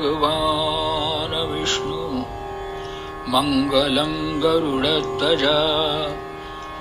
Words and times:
भगवान् 0.00 1.50
विष्णु 1.50 1.96
मङ्गलं 3.28 4.12
गरुडध्वजा 4.42 5.58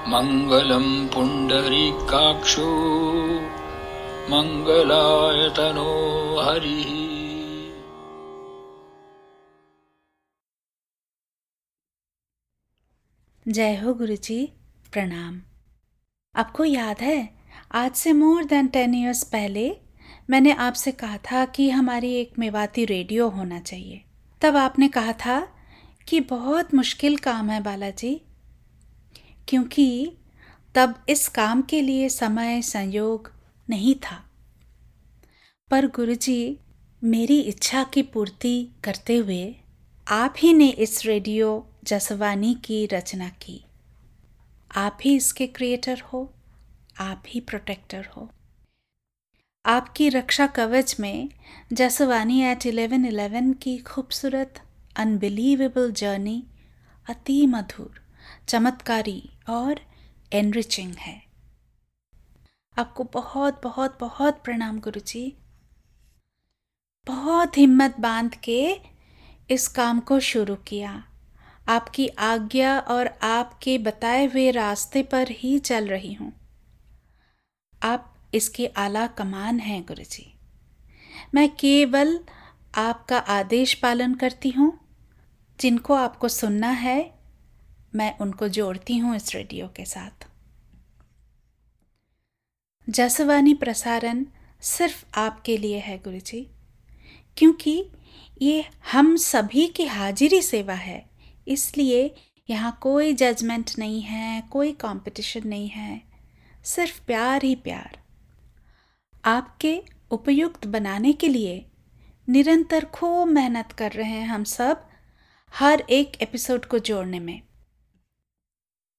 मङ्गलं 0.08 0.86
पुण्डरीकाक्षो 1.08 2.68
मङ्गलायतनो 4.32 5.92
हरिः। 6.40 6.94
जय 13.54 13.76
हो 13.76 13.94
गुरु 13.94 14.16
जी 14.16 14.40
प्रणाम। 14.94 15.42
आपको 16.36 16.64
याद 16.64 17.02
है, 17.02 17.20
आज 17.72 17.92
से 17.92 18.14
मोर 18.14 18.44
देन 18.44 18.68
टेन 18.68 18.96
ईयर्स 18.96 19.24
पहले 19.24 19.89
मैंने 20.30 20.52
आपसे 20.52 20.92
कहा 20.92 21.18
था 21.18 21.46
कि 21.46 21.70
हमारी 21.70 22.14
एक 22.14 22.40
मेवाती 22.40 22.86
रेडियो 22.86 23.30
होना 23.30 23.60
चाहिए। 23.60 24.02
तब 24.42 24.58
आपने 24.58 24.88
कहा 24.88 25.14
था 25.14 25.40
कि 26.08 26.20
बहुत 26.20 26.74
मुश्किल 26.74 27.18
काम 27.18 27.50
है 27.50 27.62
बालाजी, 27.64 28.22
क्योंकि 29.48 30.14
तब 30.76 30.96
इस 31.10 31.28
काम 31.28 31.62
के 31.62 31.82
लिए 31.82 32.10
समय, 32.10 32.62
संयोग 32.62 33.32
नहीं 33.70 33.96
था। 33.96 34.24
पर 35.72 35.88
गुरुजी, 35.88 36.58
मेरी 37.04 37.40
इच्छा 37.40 37.84
की 37.84 38.02
पूर्ति 38.02 38.68
करते 38.84 39.16
हुए 39.16 39.56
आप 40.08 40.34
ही 40.38 40.54
ने 40.54 40.70
इस 40.70 41.06
रेडियो 41.06 41.68
जसवानी 41.84 42.54
की 42.54 42.86
रचना 42.86 43.30
की। 43.30 43.66
आप 44.76 44.98
ही 45.02 45.16
इसके 45.16 45.48
क्रिएटर 45.48 46.00
हो, 46.00 46.34
आप 47.00 47.24
ही 47.28 47.40
प्रोटेक्टर 47.40 48.06
हो। 48.06 48.30
आपकी 49.66 50.10
रक्षा 50.10 50.48
कवच 50.48 50.96
में 51.00 51.30
जसवानी 51.74 52.42
एट 52.42 52.66
इलेवन 52.66 53.06
इलेवन 53.06 53.54
की 53.54 53.78
खूबसूरत 53.78 54.62
अनबिलीवेबल 54.96 55.92
जर्नी 55.92 56.44
अति 57.10 57.46
मधुर, 57.48 58.02
चमत्कारी 58.48 59.30
और 59.50 59.80
एनरिचिंग 60.34 60.94
है। 60.94 61.22
आपको 62.78 63.04
बहुत 63.04 63.62
बहुत 63.64 63.98
बहुत 64.00 64.42
प्रणाम 64.44 64.80
गुरु 64.80 65.00
जी 65.00 65.38
बहुत 67.08 67.58
हिम्मत 67.58 68.00
बाँध 68.00 68.36
के 68.36 68.62
इस 69.50 69.68
काम 69.68 70.00
को 70.00 70.20
शुरू 70.20 70.56
किया। 70.56 71.04
आपकी 71.68 72.08
आज्ञा 72.08 72.80
और 72.80 73.08
आपके 73.24 73.78
बताए 73.78 74.26
हुए 74.26 74.52
रास्ते 74.52 75.04
पर 75.04 75.28
ही 75.32 75.60
चल 75.60 75.88
रही 75.88 76.14
हूँ। 76.14 76.32
आप 77.84 78.16
इसके 78.34 78.68
आला 78.68 79.08
कमान 79.08 79.60
हैं 79.60 79.82
गुरु 79.84 80.04
जी 80.04 80.34
मैं 81.36 81.50
केवल 81.50 82.20
आपका 82.76 83.18
आदेश 83.18 83.74
पालन 83.74 84.14
करती 84.16 84.50
हूँ। 84.50 84.72
जिनको 85.60 85.94
आपको 85.94 86.28
सुनना 86.28 86.70
है, 86.70 87.14
मैं 87.96 88.18
उनको 88.18 88.48
जोड़ती 88.48 88.98
हूँ 88.98 89.16
इस 89.16 89.34
रेडियो 89.36 89.68
के 89.68 89.86
साथ। 89.86 90.28
जसवानी 92.88 93.54
प्रसारण 93.54 94.26
सिर्फ़ 94.62 95.04
आपके 95.16 95.58
लिए 95.58 95.80
है 95.80 95.98
गुरु 95.98 96.20
जी 96.20 96.48
क्योंकि 97.38 97.84
ये 98.42 98.66
हम 98.92 99.16
सभी 99.16 99.68
की 99.68 99.86
हाजिरी 99.86 100.42
सेवा 100.42 100.74
है। 100.74 101.06
इसलिए 101.48 102.16
यहाँ 102.50 102.78
कोई 102.82 103.14
जजमेंट 103.14 103.72
नहीं 103.80 104.02
है, 104.02 104.42
कोई 104.42 104.72
कंपटीशन 104.72 105.48
नहीं 105.48 105.70
है, 105.70 106.02
सिर्फ़ 106.66 107.02
प्यार 107.06 107.44
ही 107.44 107.56
प्यार। 107.56 107.99
आपके 109.26 109.82
उपयुक्त 110.12 110.68
बनाने 110.68 111.14
के 111.14 111.28
लिए 111.28 111.66
निरंतर 112.30 112.86
खूब 112.86 113.28
मेहनत 113.28 113.72
कर 113.72 113.92
रहे 113.92 114.10
हैं 114.10 114.28
हम 114.28 114.44
सब 114.44 114.88
हर 115.54 115.80
एक 115.90 116.22
एपिसोड 116.22 116.66
को 116.66 116.80
जोड़ने 116.80 117.20
में। 117.20 117.42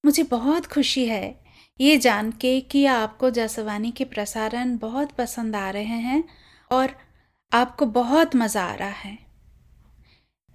मुझे 0.05 0.23
बहुत 0.23 0.67
खुशी 0.67 1.07
है 1.07 1.41
ये 1.81 1.97
जान 1.97 2.31
के 2.33 2.61
कि 2.61 2.85
आपको 2.87 3.31
जसवानी 3.31 3.91
के 3.91 4.05
प्रसारण 4.05 4.77
बहुत 4.79 5.13
पसंद 5.13 5.57
आ 5.57 5.71
रहे 5.71 5.99
हैं 6.01 6.25
और 6.71 6.95
आपको 7.53 7.87
बहुत 7.87 8.37
मज़ा 8.37 8.65
आ 8.65 8.75
रहा 8.75 8.89
है। 8.89 9.19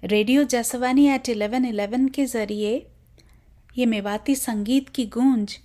Radio 0.03 0.43
Jaswani 0.43 1.07
at 1.07 1.29
eleven 1.29 1.65
eleven 1.65 2.07
के 2.07 2.25
ज़रिए 2.25 2.87
ये 3.77 3.85
मेवाती 3.85 4.35
संगीत 4.35 4.89
की 4.89 5.05
गूंज 5.05 5.57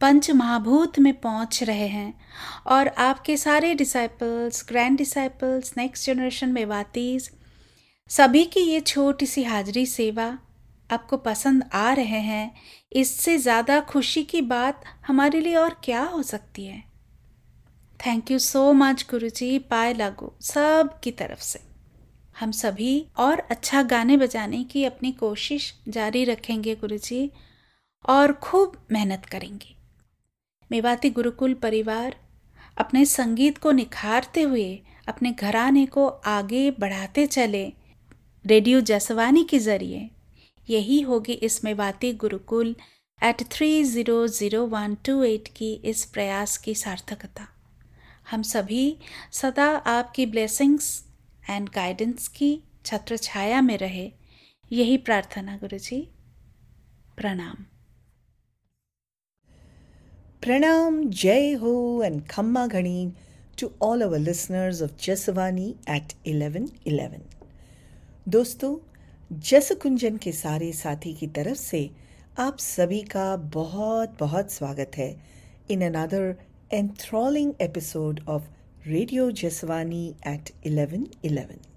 पंच 0.00 0.30
महाभूत 0.30 0.98
में 0.98 1.20
पहुँच 1.20 1.62
रहे 1.62 1.86
हैं 1.88 2.20
और 2.66 2.88
आपके 2.88 3.36
सारे 3.36 3.74
disciples 3.74 4.64
grand 4.68 4.98
disciples 4.98 5.72
next 5.76 6.06
generation 6.06 6.46
में 6.46 6.54
मेवातीज 6.54 7.30
सभी 8.10 8.44
की 8.44 8.60
ये 8.60 8.80
छोटी 8.80 9.26
सी 9.26 9.44
हाजिरी 9.44 9.86
सेवा 9.86 10.38
आपको 10.90 11.16
पसंद 11.16 11.64
आ 11.74 11.92
रहे 11.92 12.18
हैं, 12.20 12.54
इससे 12.92 13.38
ज़्यादा 13.38 13.80
खुशी 13.80 14.22
की 14.22 14.40
बात 14.40 14.84
हमारे 15.06 15.40
लिए 15.40 15.54
और 15.54 15.76
क्या 15.84 16.02
हो 16.02 16.22
सकती 16.22 16.66
है? 16.66 16.82
थैंक 18.06 18.30
यू 18.30 18.38
सो 18.38 18.72
मच 18.72 19.06
गुरु 19.10 19.28
जी 19.28 19.58
पाए 19.58 19.94
लागू, 19.94 20.32
सब 20.42 21.00
की 21.04 21.10
तरफ़ 21.10 21.40
से। 21.40 21.60
हम 22.40 22.50
सभी 22.50 23.06
और 23.16 23.40
अच्छा 23.40 23.82
गाने 23.82 24.16
बजाने 24.16 24.64
की 24.64 24.84
अपनी 24.84 25.12
कोशिश 25.12 25.74
जारी 25.88 26.24
रखेंगे 26.24 26.74
गुरु 26.74 26.98
जी 26.98 27.30
और 28.04 28.32
खूब 28.32 28.86
मेहनत 28.92 29.26
करेंगे। 29.26 29.75
मेवाती 30.70 31.10
गुरुकुल 31.10 31.54
परिवार 31.54 32.16
अपने 32.76 33.04
संगीत 33.04 33.58
को 33.58 33.72
निखारते 33.72 34.42
हुए, 34.42 34.82
अपने 35.08 35.30
घराने 35.32 35.84
को 35.86 36.06
आगे 36.06 36.70
बढ़ाते 36.70 37.26
चले 37.26 37.64
रेडियो 38.44 38.80
जसवानी 38.82 39.44
के 39.44 39.58
ज़रिए। 39.58 40.08
यही 40.68 41.00
होगी 41.00 41.32
इस 41.32 41.64
Mewati 41.64 42.12
gurukul 42.14 42.74
at 43.20 43.42
three 43.52 43.82
zero 43.84 44.26
zero 44.28 44.64
one 44.66 44.96
two 45.04 45.22
eight 45.24 45.48
की 45.48 45.72
इस 45.84 46.04
प्रयास 46.04 46.56
की 46.58 46.74
सार्थकता। 46.74 47.46
हम 48.30 48.42
सभी 48.42 48.96
सदा 49.32 49.66
आपकी 49.86 50.26
ब्लेसिंग्स 50.26 50.88
एंड 51.50 51.68
गाइडेंस 51.68 52.28
की 52.28 52.50
छत्र 52.84 53.16
छाया 53.18 53.60
में 53.60 53.76
रहे। 53.78 54.10
यही 54.70 54.96
प्रार्थना 54.98 55.56
गुरु 55.56 55.78
जी 55.78 56.00
प्रणाम। 57.16 57.64
Pranam, 60.46 61.10
Jai 61.10 61.58
Ho, 61.60 62.02
and 62.02 62.28
Khamma 62.28 62.68
Ghani 62.70 63.12
to 63.56 63.72
all 63.80 64.00
our 64.00 64.20
listeners 64.20 64.80
of 64.80 64.96
Jasavani 64.96 65.74
at 65.88 66.14
1111. 66.24 67.18
दोस्तों 68.28 68.76
जस 69.32 69.72
कुंजन 69.72 70.16
के 70.16 70.32
सारे 70.32 70.72
साथी 70.72 71.14
की 71.14 71.26
तरफ़ 71.26 71.58
से 71.58 71.90
आप 72.38 72.58
सभी 72.58 73.02
का 73.02 73.36
बहुत 73.36 74.16
बहुत 74.20 74.52
स्वागत 74.52 74.90
है 74.96 75.16
in 75.70 75.82
another 75.82 76.36
enthralling 76.74 77.52
episode 77.68 78.22
of 78.28 78.40
radio 78.86 79.30
Jaswani 79.30 80.14
at 80.26 80.50
1111 80.66 81.68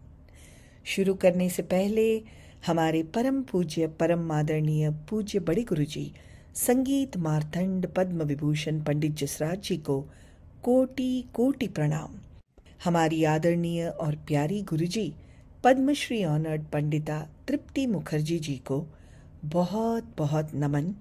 शुरू 0.85 1.13
करने 1.13 1.49
से 1.49 1.61
पहले 1.61 2.23
हमारे 2.67 3.03
परम 3.03 3.43
पूज्य 3.43 3.87
परम 3.87 4.31
आदरणीय 4.31 4.89
पूज्य 4.89 5.39
बड़े 5.39 5.63
गुरुजी 5.63 6.13
संगीत 6.55 7.17
मारतंड 7.17 7.87
पद्म 7.87 8.23
विभूषण 8.23 8.81
पंडित 8.83 9.11
जसराज 9.11 9.59
जी 9.59 9.77
को 9.77 10.01
कोटि 10.63 11.29
कोटि 11.33 11.67
प्रणाम। 11.67 12.15
हमारी 12.83 13.23
आदरणीय 13.23 13.87
और 13.87 14.15
प्यारी 14.15 14.61
गुरुजी, 14.61 15.13
पद्मश्री 15.63 16.25
ऑनर्ड 16.25 16.65
पंडिता 16.65 17.19
तृप्ति 17.47 17.87
मुखर्जी 17.87 18.39
जी 18.39 18.55
को 18.57 18.85
बहुत 19.43 20.15
बहुत 20.17 20.53
नमन 20.53 20.95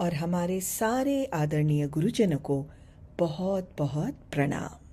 और 0.00 0.14
हमारे 0.14 0.60
सारे 0.60 1.24
आदरणीय 1.24 1.86
गुरुजनों 1.86 2.38
को 2.38 2.66
बहुत 3.18 3.70
बहुत 3.78 4.14
प्रणाम। 4.32 4.84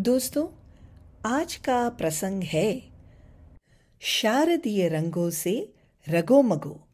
दोस्तों, 0.00 0.46
आज 1.26 1.54
का 1.56 1.88
प्रसंग 1.88 2.42
है 2.42 2.82
शारदीय 4.00 4.88
रंगों 4.88 5.30
से 5.30 5.74
रगोमगो। 6.08 6.85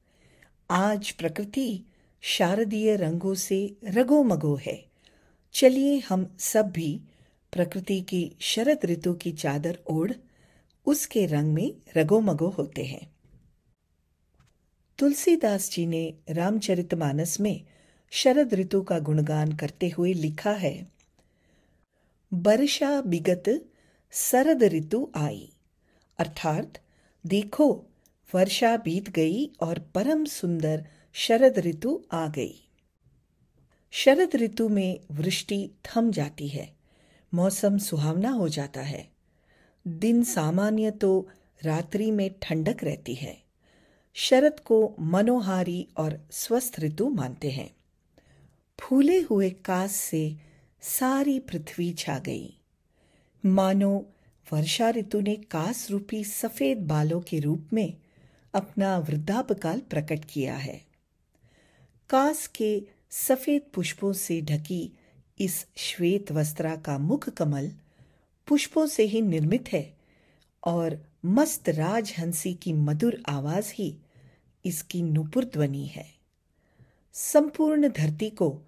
आज 0.74 1.10
प्रकृति 1.10 1.82
शारदीय 2.20 2.96
रंगों 2.96 3.34
से 3.34 3.76
रगोमगो 3.84 4.56
है। 4.56 4.86
चलिए 5.52 5.98
हम 5.98 6.36
सब 6.38 6.70
भी 6.70 7.00
प्रकृति 7.52 8.00
की 8.00 8.36
शरद 8.40 8.78
ऋतु 8.84 9.14
की 9.14 9.32
चादर 9.32 9.78
ओढ़, 9.90 10.12
उसके 10.86 11.26
रंग 11.26 11.54
में 11.54 11.74
रगोमगो 11.96 12.48
होते 12.48 12.84
हैं। 12.84 13.16
तुलसीदास 14.98 15.70
जी 15.70 15.86
ने 15.86 16.14
रामचरितमानस 16.30 17.40
में 17.40 17.64
शरद 18.10 18.54
ऋतु 18.54 18.82
का 18.82 18.98
गुणगान 18.98 19.52
करते 19.52 19.88
हुए 19.88 20.12
लिखा 20.12 20.52
है 20.52 20.92
वर्षा 22.34 23.00
बिगत 23.00 23.66
शरद 24.12 24.62
ऋतु 24.62 25.12
आई। 25.16 25.52
अर्थात, 26.19 26.72
देखो 27.26 27.86
वर्षा 28.34 28.76
बीत 28.76 29.08
गई 29.11 29.50
और 29.61 29.79
परम 29.79 30.25
सुंदर 30.25 30.87
शरद 31.12 31.58
ऋतु 31.58 32.05
आ 32.12 32.29
गई। 32.29 32.69
शरद 33.90 34.37
ऋतु 34.37 34.69
में 34.69 35.00
वृष्टि 35.11 35.70
थम 35.84 36.11
जाती 36.11 36.49
है, 36.49 36.75
मौसम 37.34 37.79
सुहावना 37.79 38.31
हो 38.31 38.49
जाता 38.49 38.81
है। 38.81 39.11
दिन 39.88 40.25
सामान्य 40.25 40.90
तो 40.90 41.29
रात्रि 41.64 42.11
में 42.11 42.31
ठंडक 42.43 42.84
रहती 42.84 43.14
है। 43.14 43.43
शरद 44.14 44.61
को 44.61 44.94
मनोहारी 45.00 45.88
और 45.96 46.29
स्वस्थ 46.31 46.81
ऋतु 46.81 47.08
मानते 47.08 47.50
हैं। 47.50 47.76
फूले 48.81 49.20
हुए 49.20 49.50
कास 49.50 49.93
से 49.93 50.37
सारी 50.82 51.38
पृथ्वी 51.38 51.93
छा 51.93 52.19
गई। 52.19 52.58
मानो 53.46 54.06
वर्षा 54.52 54.90
ऋतु 54.90 55.20
ने 55.20 55.37
कास 55.37 55.90
रूपी 55.90 56.25
सफ़ेद 56.25 56.79
बालों 56.79 57.20
के 57.20 57.38
रूप 57.38 57.69
में 57.73 58.01
अपना 58.54 58.96
वृद्धापकाल 58.99 59.81
प्रकट 59.81 60.25
किया 60.25 60.56
है। 60.56 60.81
कास 62.10 62.46
के 62.46 62.82
सफ़ेद 63.10 63.62
पुष्पों 63.75 64.12
से 64.12 64.40
ढकी 64.43 64.93
इस 65.40 65.66
श्वेत 65.76 66.32
वस्त्रा 66.32 66.75
का 66.76 66.99
मुख 66.99 67.28
कमल 67.28 67.70
पुष्पों 68.49 68.87
से 68.87 69.02
ही 69.02 69.20
निर्मित 69.22 69.72
है 69.72 69.84
और 70.62 70.99
मस्त 71.25 71.69
राजहंसी 71.69 72.54
की 72.54 72.72
मधुर 72.72 73.22
आवाज़ 73.28 73.72
ही 73.75 73.94
इसकी 74.64 75.02
नुपुर 75.02 75.44
ध्वनि 75.44 75.84
है। 75.87 76.06
संपूर्ण 77.14 77.88
धरती 77.88 78.31
को 78.31 78.58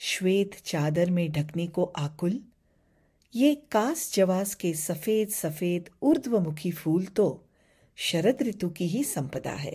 श्वेत 0.00 0.54
चादर 0.64 1.10
में 1.10 1.30
ढकने 1.32 1.66
को 1.66 1.84
आकुल, 1.98 2.40
ये 3.34 3.54
कास 3.72 4.12
जवास 4.14 4.54
के 4.54 4.74
सफ़ेद 4.74 5.28
सफ़ेद 5.28 5.88
ऊर्ध्वमुखी 6.02 6.70
फूल 6.70 7.04
तो 7.06 7.28
शरद 8.08 8.42
ऋतु 8.42 8.68
की 8.76 8.86
ही 8.88 9.02
संपदा 9.04 9.52
है 9.62 9.72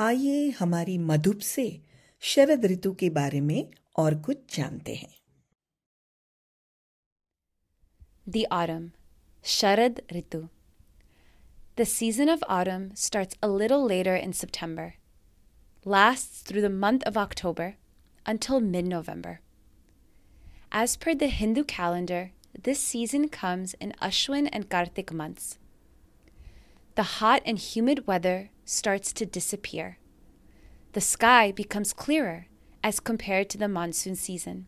आइए 0.00 0.48
हमारी 0.58 0.96
मधुप 1.10 1.38
से 1.50 1.64
शरद 2.32 2.64
ऋतु 2.72 2.92
के 3.00 3.08
बारे 3.18 3.40
में 3.40 3.70
और 3.98 4.14
कुछ 4.28 4.56
जानते 4.56 4.94
हैं 4.94 5.18
The 8.26 8.46
autumn, 8.56 8.82
Sharad 9.42 10.00
Ritu. 10.14 10.40
The 11.76 11.86
season 11.92 12.28
of 12.28 12.44
autumn 12.56 12.84
starts 12.94 13.38
a 13.42 13.48
little 13.48 13.86
later 13.92 14.14
in 14.14 14.34
September, 14.40 14.84
lasts 15.84 16.42
through 16.42 16.62
the 16.62 16.74
month 16.84 17.06
of 17.10 17.16
October 17.16 17.68
until 18.26 18.60
mid 18.60 18.86
November. 18.86 19.40
As 20.82 20.96
per 20.96 21.14
the 21.14 21.28
Hindu 21.38 21.64
calendar, 21.64 22.22
this 22.68 22.78
season 22.92 23.28
comes 23.30 23.74
in 23.80 23.94
Ashwin 24.10 24.48
and 24.52 24.68
Kartik 24.68 25.12
months. 25.12 25.56
The 26.96 27.20
hot 27.20 27.42
and 27.46 27.58
humid 27.58 28.06
weather 28.06 28.50
starts 28.64 29.12
to 29.14 29.26
disappear. 29.26 29.98
The 30.92 31.00
sky 31.00 31.52
becomes 31.52 31.92
clearer 31.92 32.46
as 32.82 32.98
compared 32.98 33.48
to 33.50 33.58
the 33.58 33.68
monsoon 33.68 34.16
season. 34.16 34.66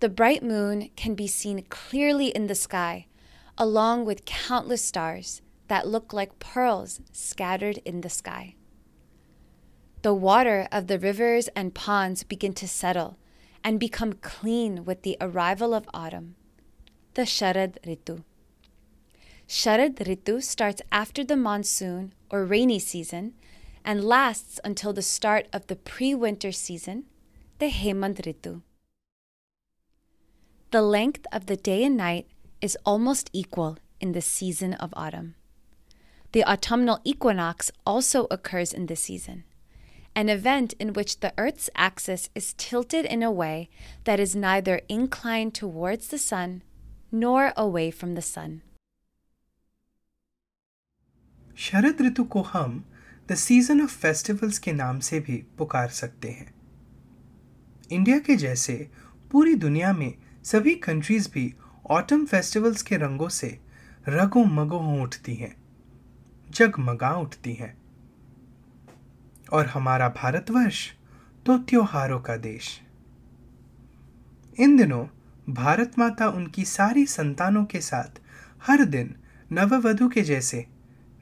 The 0.00 0.08
bright 0.08 0.42
moon 0.42 0.90
can 0.96 1.14
be 1.14 1.26
seen 1.26 1.64
clearly 1.68 2.28
in 2.28 2.46
the 2.46 2.54
sky, 2.54 3.06
along 3.58 4.04
with 4.04 4.24
countless 4.24 4.84
stars 4.84 5.42
that 5.66 5.86
look 5.86 6.12
like 6.12 6.38
pearls 6.38 7.00
scattered 7.12 7.78
in 7.84 8.00
the 8.00 8.08
sky. 8.08 8.54
The 10.02 10.14
water 10.14 10.68
of 10.70 10.86
the 10.86 10.98
rivers 10.98 11.48
and 11.48 11.74
ponds 11.74 12.22
begin 12.22 12.54
to 12.54 12.68
settle 12.68 13.18
and 13.64 13.80
become 13.80 14.14
clean 14.14 14.84
with 14.84 15.02
the 15.02 15.16
arrival 15.20 15.74
of 15.74 15.88
autumn, 15.92 16.36
the 17.14 17.22
Sharad 17.22 17.76
Ritu. 17.84 18.22
Sharad 19.48 19.94
Ritu 19.94 20.42
starts 20.42 20.82
after 20.92 21.24
the 21.24 21.36
monsoon 21.36 22.12
or 22.30 22.44
rainy 22.44 22.78
season 22.78 23.32
and 23.82 24.04
lasts 24.04 24.60
until 24.62 24.92
the 24.92 25.00
start 25.00 25.46
of 25.54 25.66
the 25.68 25.76
pre 25.76 26.14
winter 26.14 26.52
season, 26.52 27.04
the 27.58 27.70
Hemant 27.70 28.20
Ritu. 28.26 28.60
The 30.70 30.82
length 30.82 31.26
of 31.32 31.46
the 31.46 31.56
day 31.56 31.82
and 31.82 31.96
night 31.96 32.26
is 32.60 32.76
almost 32.84 33.30
equal 33.32 33.78
in 34.02 34.12
the 34.12 34.20
season 34.20 34.74
of 34.74 34.92
autumn. 34.92 35.34
The 36.32 36.44
autumnal 36.44 37.00
equinox 37.04 37.70
also 37.86 38.26
occurs 38.30 38.74
in 38.74 38.84
this 38.84 39.04
season, 39.04 39.44
an 40.14 40.28
event 40.28 40.74
in 40.78 40.92
which 40.92 41.20
the 41.20 41.32
Earth's 41.38 41.70
axis 41.74 42.28
is 42.34 42.52
tilted 42.58 43.06
in 43.06 43.22
a 43.22 43.32
way 43.32 43.70
that 44.04 44.20
is 44.20 44.36
neither 44.36 44.82
inclined 44.90 45.54
towards 45.54 46.08
the 46.08 46.18
sun 46.18 46.62
nor 47.10 47.54
away 47.56 47.90
from 47.90 48.14
the 48.14 48.20
sun. 48.20 48.60
शरद 51.58 52.02
ऋतु 52.02 52.24
को 52.24 52.42
हम 52.42 52.84
the 53.28 53.34
season 53.34 53.80
of 53.82 53.96
festivals 53.98 54.58
के 54.58 54.72
नाम 54.72 54.98
से 54.98 55.20
भी 55.20 55.36
पुकार 55.58 55.88
सकते 55.88 56.28
हैं। 56.28 56.54
India 57.90 58.18
के 58.18 58.36
जैसे 58.36 58.90
पूरी 59.32 59.54
दुनिया 59.54 59.92
में 59.92 60.14
सभी 60.44 60.74
कंट्रीज़ 60.74 61.28
भी 61.30 61.54
ऑटम 61.90 62.24
फेस्टिवल्स 62.26 62.82
के 62.82 62.96
रंगों 62.96 63.28
से 63.28 63.58
रगो 64.08 64.44
मगो 64.44 64.78
हो 64.78 65.02
उठती 65.02 65.34
हैं, 65.34 65.56
जगमगा 66.50 67.10
उठती 67.16 67.52
हैं। 67.52 67.76
और 69.52 69.66
हमारा 69.66 70.08
भारतवर्ष 70.08 70.92
तो 71.46 71.58
त्योहारों 71.58 72.20
का 72.20 72.36
देश। 72.36 72.80
इन 74.60 74.76
दिनों 74.76 75.06
भारत 75.54 75.98
माता 75.98 76.28
उनकी 76.28 76.64
सारी 76.64 77.06
संतानों 77.06 77.64
के 77.64 77.80
साथ 77.80 78.20
हर 78.66 78.84
दिन 78.84 79.14
नववधु 79.52 80.08
के 80.08 80.22
जैसे 80.22 80.66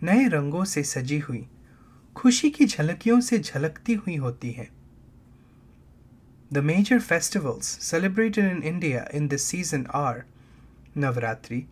नए 0.06 0.26
रंगों 0.28 0.64
से 0.64 0.82
सजी 0.84 1.18
हुई 1.18 1.46
खुशी 2.16 2.50
की 2.50 2.66
झलकियों 2.66 3.20
से 3.20 3.38
झलकती 3.38 3.94
हुई 3.94 4.16
होती 4.16 4.52
है 4.52 4.68
The 6.50 6.62
major 6.62 7.00
festivals 7.00 7.66
celebrated 7.80 8.44
in 8.44 8.62
India 8.62 9.08
in 9.12 9.26
this 9.28 9.44
season 9.44 9.86
are 9.88 10.26
Navratri, 10.96 11.66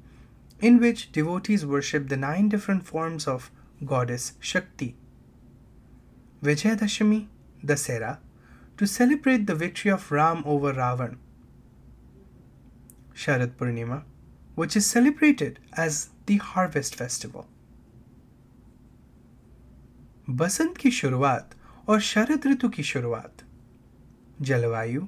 in 0.60 0.80
which 0.80 1.12
devotees 1.12 1.64
worship 1.64 2.08
the 2.08 2.16
nine 2.16 2.48
different 2.48 2.84
forms 2.84 3.28
of 3.28 3.50
goddess 3.84 4.32
Shakti, 4.40 4.96
Vijayadashami, 6.42 7.28
Dasera, 7.64 8.18
to 8.76 8.86
celebrate 8.86 9.46
the 9.46 9.54
victory 9.54 9.92
of 9.92 10.10
Ram 10.10 10.42
over 10.44 10.72
Ravan, 10.74 11.16
Sharad 13.14 13.52
Purnima, 13.52 14.02
which 14.56 14.76
is 14.76 14.86
celebrated 14.86 15.60
as 15.74 16.08
the 16.26 16.38
harvest 16.38 16.96
festival. 16.96 17.46
बसंत 20.30 20.76
की 20.76 20.90
शुरुआत 20.90 21.54
और 21.88 22.00
शरद 22.00 22.46
ऋतु 22.46 22.68
की 22.68 22.82
शुरुआत। 22.82 23.34
जलवायु 24.40 25.06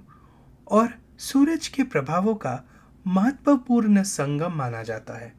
और 0.69 0.89
सूरज 1.19 1.69
के 1.69 1.83
प्रभावों 1.83 2.35
का 2.35 2.65
महत्वपूर्ण 3.07 4.03
संगम 4.03 4.53
माना 4.53 4.83
जाता 4.83 5.15
है। 5.15 5.35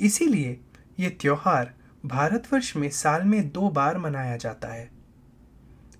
इसीलिए 0.00 0.60
ये 0.98 1.10
त्योहार 1.10 1.74
भारतवर्ष 2.06 2.76
में 2.76 2.90
साल 2.90 3.22
में 3.22 3.50
दो 3.50 3.70
बार 3.70 3.98
मनाया 3.98 4.36
जाता 4.36 4.68
है। 4.68 4.90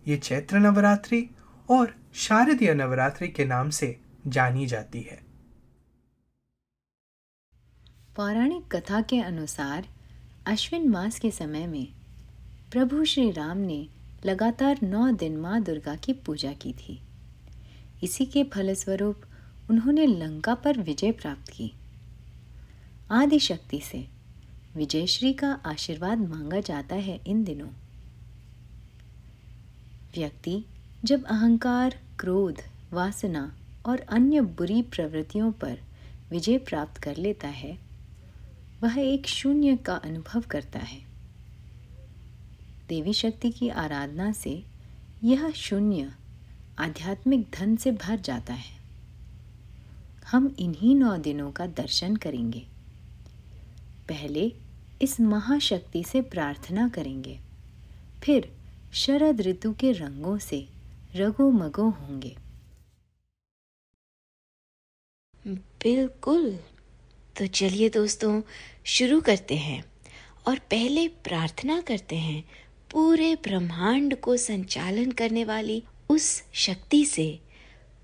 ये 0.06 0.16
चैत्र 0.16 0.58
नवरात्रि 0.58 1.30
और 1.70 1.94
शारदीय 2.14 2.74
नवरात्रि 2.74 3.28
के 3.28 3.44
नाम 3.44 3.70
से 3.70 4.00
जानी 4.26 4.66
जाती 4.66 5.00
है। 5.00 5.22
पौराणिक 8.16 8.76
कथा 8.76 9.00
के 9.00 9.20
अनुसार 9.20 9.86
अश्विन 10.48 10.88
मास 10.88 11.18
के 11.18 11.30
समय 11.30 11.66
में 11.66 11.88
प्रभु 12.72 13.04
श्री 13.04 13.30
राम 13.30 13.58
ने 13.58 13.88
लगातार 14.26 14.78
नौ 14.82 15.10
दिन 15.10 15.36
माँ 15.36 15.62
दुर्गा 15.62 15.96
की 15.96 16.12
पूजा 16.12 16.52
की 16.52 16.72
थी। 16.72 17.02
इसी 18.02 18.26
के 18.26 18.44
फलस्वरूप 18.44 19.20
उन्होंने 19.70 20.06
लंका 20.06 20.54
पर 20.54 20.78
विजय 20.78 21.12
प्राप्त 21.12 21.52
की। 21.52 21.72
आदि 23.10 23.38
शक्ति 23.38 23.80
से 23.80 24.08
विजयश्री 24.76 25.32
का 25.32 25.60
आशीर्वाद 25.66 26.18
मांगा 26.18 26.60
जाता 26.60 26.96
है 26.96 27.20
इन 27.26 27.44
दिनों। 27.44 27.68
व्यक्ति 30.14 30.64
जब 31.04 31.24
अहंकार, 31.24 31.98
क्रोध, 32.18 32.62
वासना 32.92 33.56
और 33.86 34.00
अन्य 34.00 34.40
बुरी 34.40 34.82
प्रवृत्तियों 34.82 35.52
पर 35.52 35.78
विजय 36.30 36.58
प्राप्त 36.58 37.02
कर 37.02 37.16
लेता 37.16 37.48
है 37.48 37.87
वह 38.82 38.98
एक 38.98 39.26
शून्य 39.26 39.76
का 39.76 39.94
अनुभव 39.96 40.40
करता 40.40 40.78
है। 40.78 41.06
देवी 42.88 43.12
शक्ति 43.12 43.50
की 43.50 43.68
आराधना 43.68 44.32
से 44.32 44.64
यह 45.24 45.50
शून्य 45.50 46.14
आध्यात्मिक 46.78 47.50
धन 47.50 47.76
से 47.76 47.92
भर 47.92 48.16
जाता 48.16 48.54
है। 48.54 48.78
हम 50.26 50.56
इन्हीं 50.58 50.96
नौ 50.96 51.16
दिनों 51.16 51.52
का 51.52 51.66
दर्शन 51.66 52.16
करेंगे। 52.16 52.66
पहले 54.08 54.52
इस 55.02 55.20
महाशक्ति 55.20 56.04
से 56.04 56.22
प्रार्थना 56.22 56.88
करेंगे। 56.88 57.40
फिर 58.24 58.56
शरद 58.92 59.40
ऋतु 59.40 59.74
के 59.74 59.92
रंगों 59.92 60.38
से 60.38 60.68
रगो 61.14 61.50
मगो 61.50 61.90
होंगे। 61.90 62.36
बिल्कुल। 65.46 66.58
तो 67.38 67.46
चलिए 67.46 67.88
दोस्तों, 67.88 68.42
शुरू 68.84 69.20
करते 69.20 69.56
हैं। 69.56 69.84
और 70.46 70.58
पहले 70.58 71.08
प्रार्थना 71.08 71.80
करते 71.80 72.16
हैं, 72.16 72.48
पूरे 72.90 73.34
ब्रह्मांड 73.34 74.16
को 74.16 74.36
संचालन 74.36 75.10
करने 75.10 75.44
वाली 75.44 75.82
उस 76.08 76.42
शक्ति 76.52 77.04
से, 77.04 77.40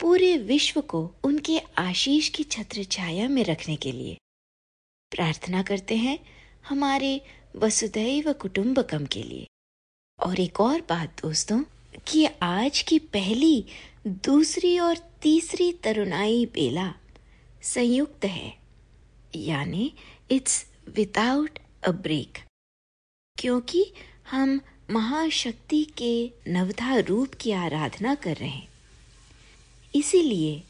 पूरे 0.01 0.39
विश्व 0.39 0.81
को 0.81 1.13
उनके 1.25 1.59
आशीष 1.59 2.29
की 2.29 2.43
छत्र 2.43 2.85
छाया 2.85 3.29
में 3.29 3.45
रखने 3.45 3.77
के 3.77 3.93
लिए। 3.93 4.17
प्रार्थना 5.11 5.63
करते 5.63 5.97
हैं 5.97 6.19
हमारे 6.69 7.21
वसुधैव 7.57 8.33
कुटुंबकम 8.33 9.07
के 9.07 9.23
लिए। 9.23 9.47
और 10.21 10.41
एक 10.41 10.61
और 10.61 10.81
बात 10.81 11.23
दोस्तों, 11.23 11.65
कि 12.09 12.29
आज 12.43 12.83
की 12.83 12.99
पहली, 12.99 13.65
दूसरी 14.07 14.79
और 14.79 14.99
तीसरी 14.99 15.73
तरुणाई 15.73 16.47
बेला 16.47 16.95
संयुक्त 17.63 18.25
है। 18.25 18.64
यानी 19.37 19.95
इट्स 20.31 20.67
विदाउट 20.89 21.59
अ 21.85 21.91
ब्रेक 21.91 22.39
क्योंकि 23.41 23.93
हम 24.31 24.61
महाशक्ति 24.91 25.85
के 25.85 26.31
नवधा 26.49 26.97
रूप 26.99 27.35
की 27.35 27.51
आराधना 27.51 28.15
कर 28.15 28.37
रहे 28.37 28.49
हैं। 28.49 28.69
इसीलिए 29.95 30.63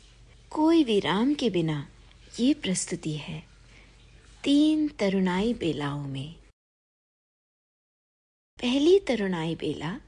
कोई 0.50 0.84
विराम 0.84 1.34
के 1.34 1.50
बिना 1.50 1.88
ये 2.40 2.54
प्रस्तुति 2.54 3.12
है। 3.12 3.46
तीन 4.44 4.88
तरुणाई 4.88 5.54
बेलाओं 5.54 6.06
में। 6.08 6.34
पहली 8.62 8.98
तरुणाई 9.00 9.54
बेला 9.54 10.00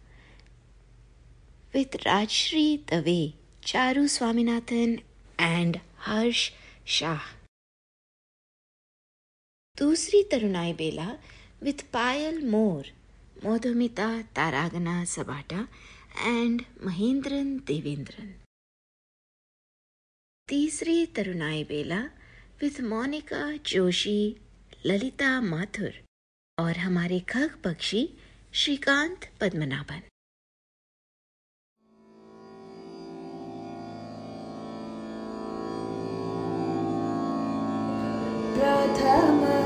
विथ 1.74 1.96
राजश्री 1.96 2.78
दवे 2.78 3.34
चारू 3.66 4.06
स्वामीनाथन 4.06 4.98
एंड 5.40 5.76
हर्ष 5.98 6.50
शाह 6.86 7.45
दूसरी 9.78 10.22
तरुणाई 10.22 10.72
बेला 10.72 11.18
विथ 11.62 11.82
पायल 11.92 12.48
मोर, 12.48 12.84
मधुमिता, 13.44 14.22
तारागना, 14.22 15.04
सबाटा 15.04 15.68
एंड 16.18 16.62
महेंद्रन, 16.82 17.58
देवेंद्रन। 17.58 18.34
तीसरी 20.48 21.06
तरुणाई 21.06 21.64
बेला 21.64 22.00
विथ 22.62 22.80
मोनिका, 22.80 23.56
जोशी, 23.56 24.36
ललिता 24.86 25.40
माथुर, 25.40 25.92
और 26.58 26.76
हमारे 26.76 27.20
खग 27.20 27.62
पक्षी, 27.64 28.08
श्रीकांत 28.54 29.30
पद्मनाभन। 29.40 30.00
प्रथम 38.58 39.65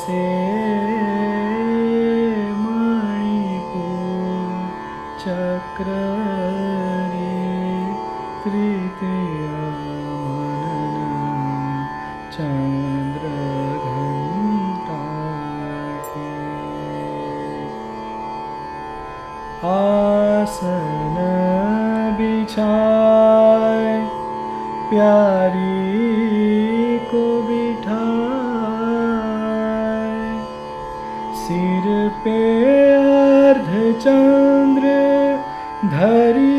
बसे 0.00 0.39
चन्द्र 34.04 34.86
धरि 35.92 36.49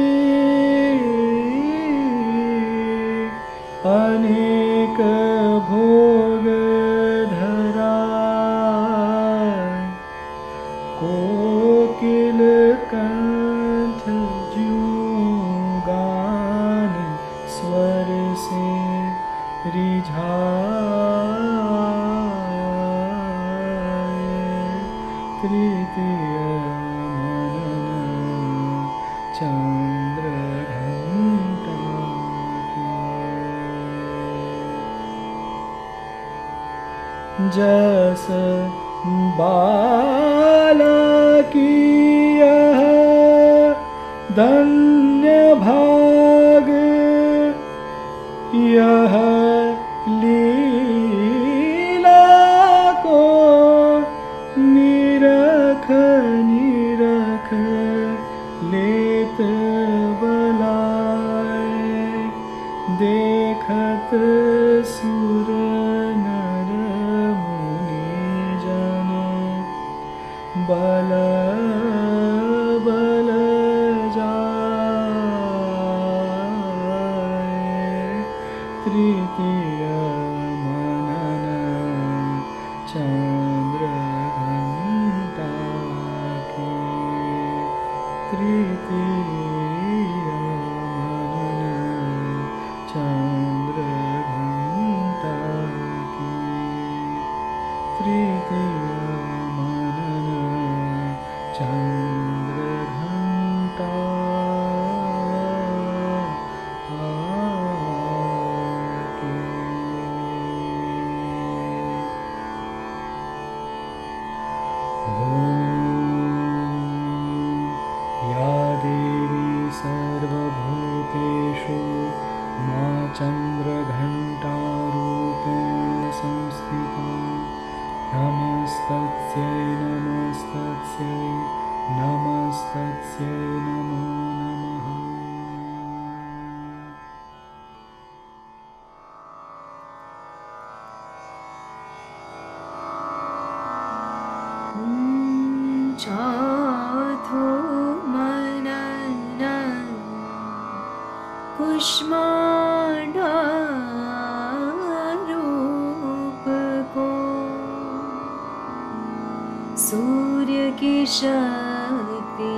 की 160.82 161.06
शक्ति 161.06 162.54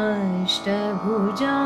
अष्टभुजा 0.00 1.56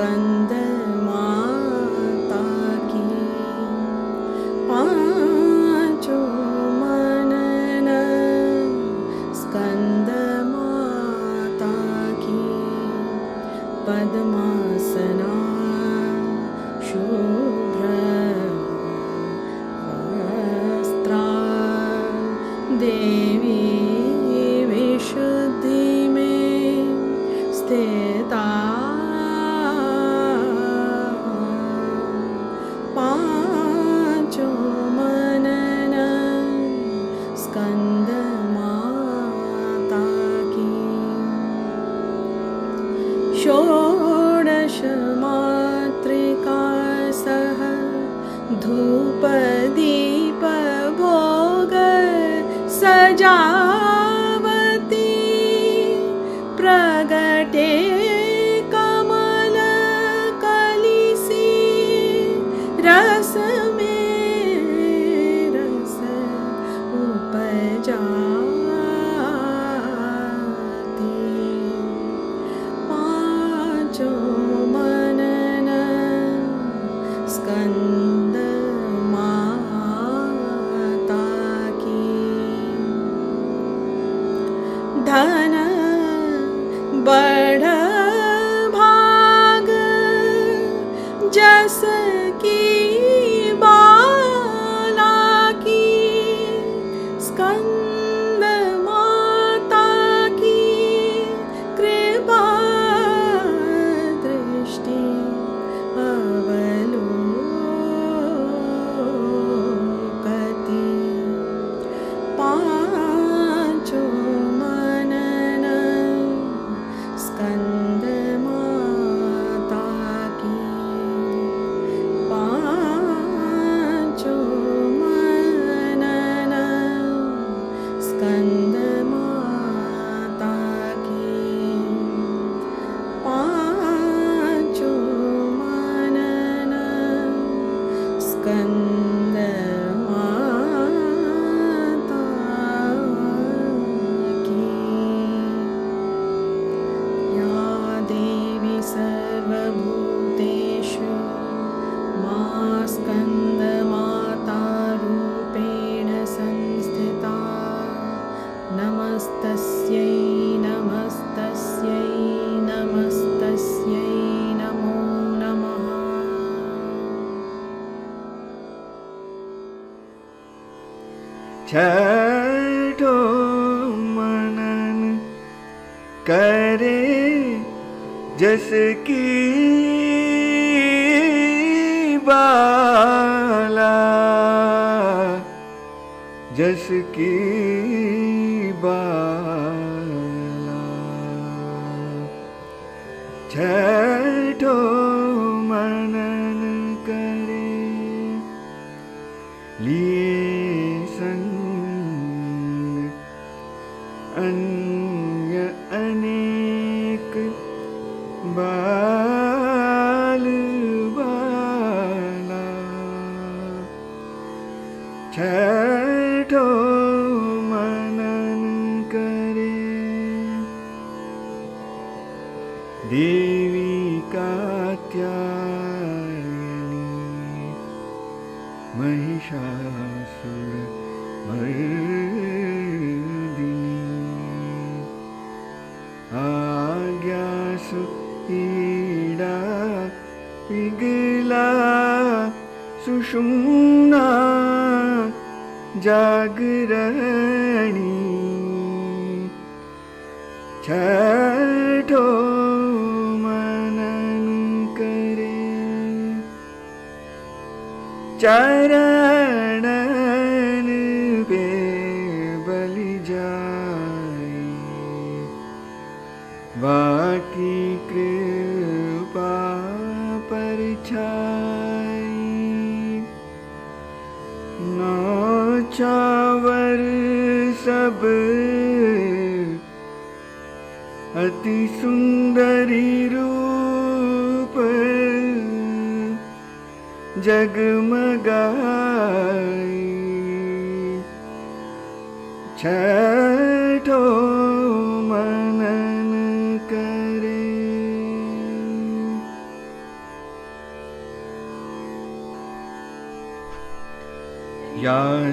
cantando. 0.00 0.59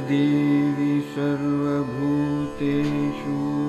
देवी 0.07 1.01
सर्वभूतेषु। 1.01 3.67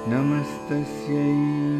नमस्तस्यै। 0.07 1.76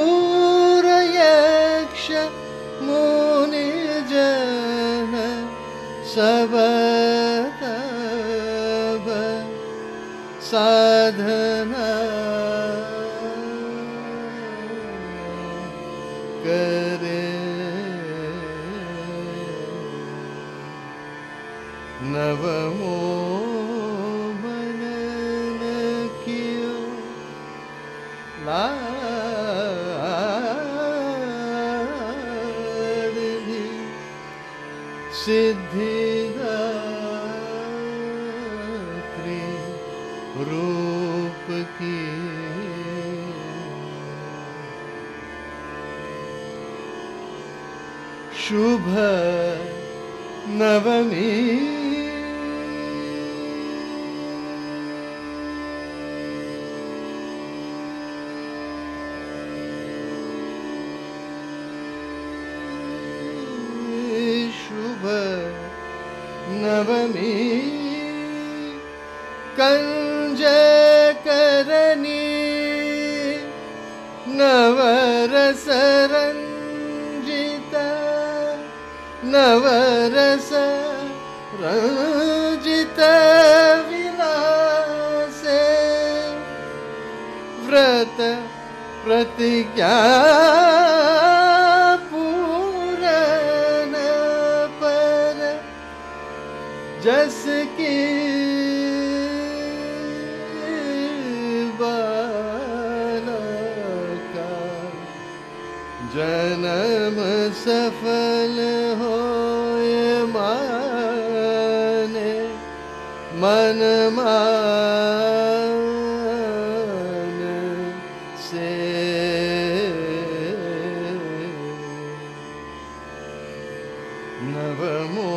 नवमो 124.40 125.30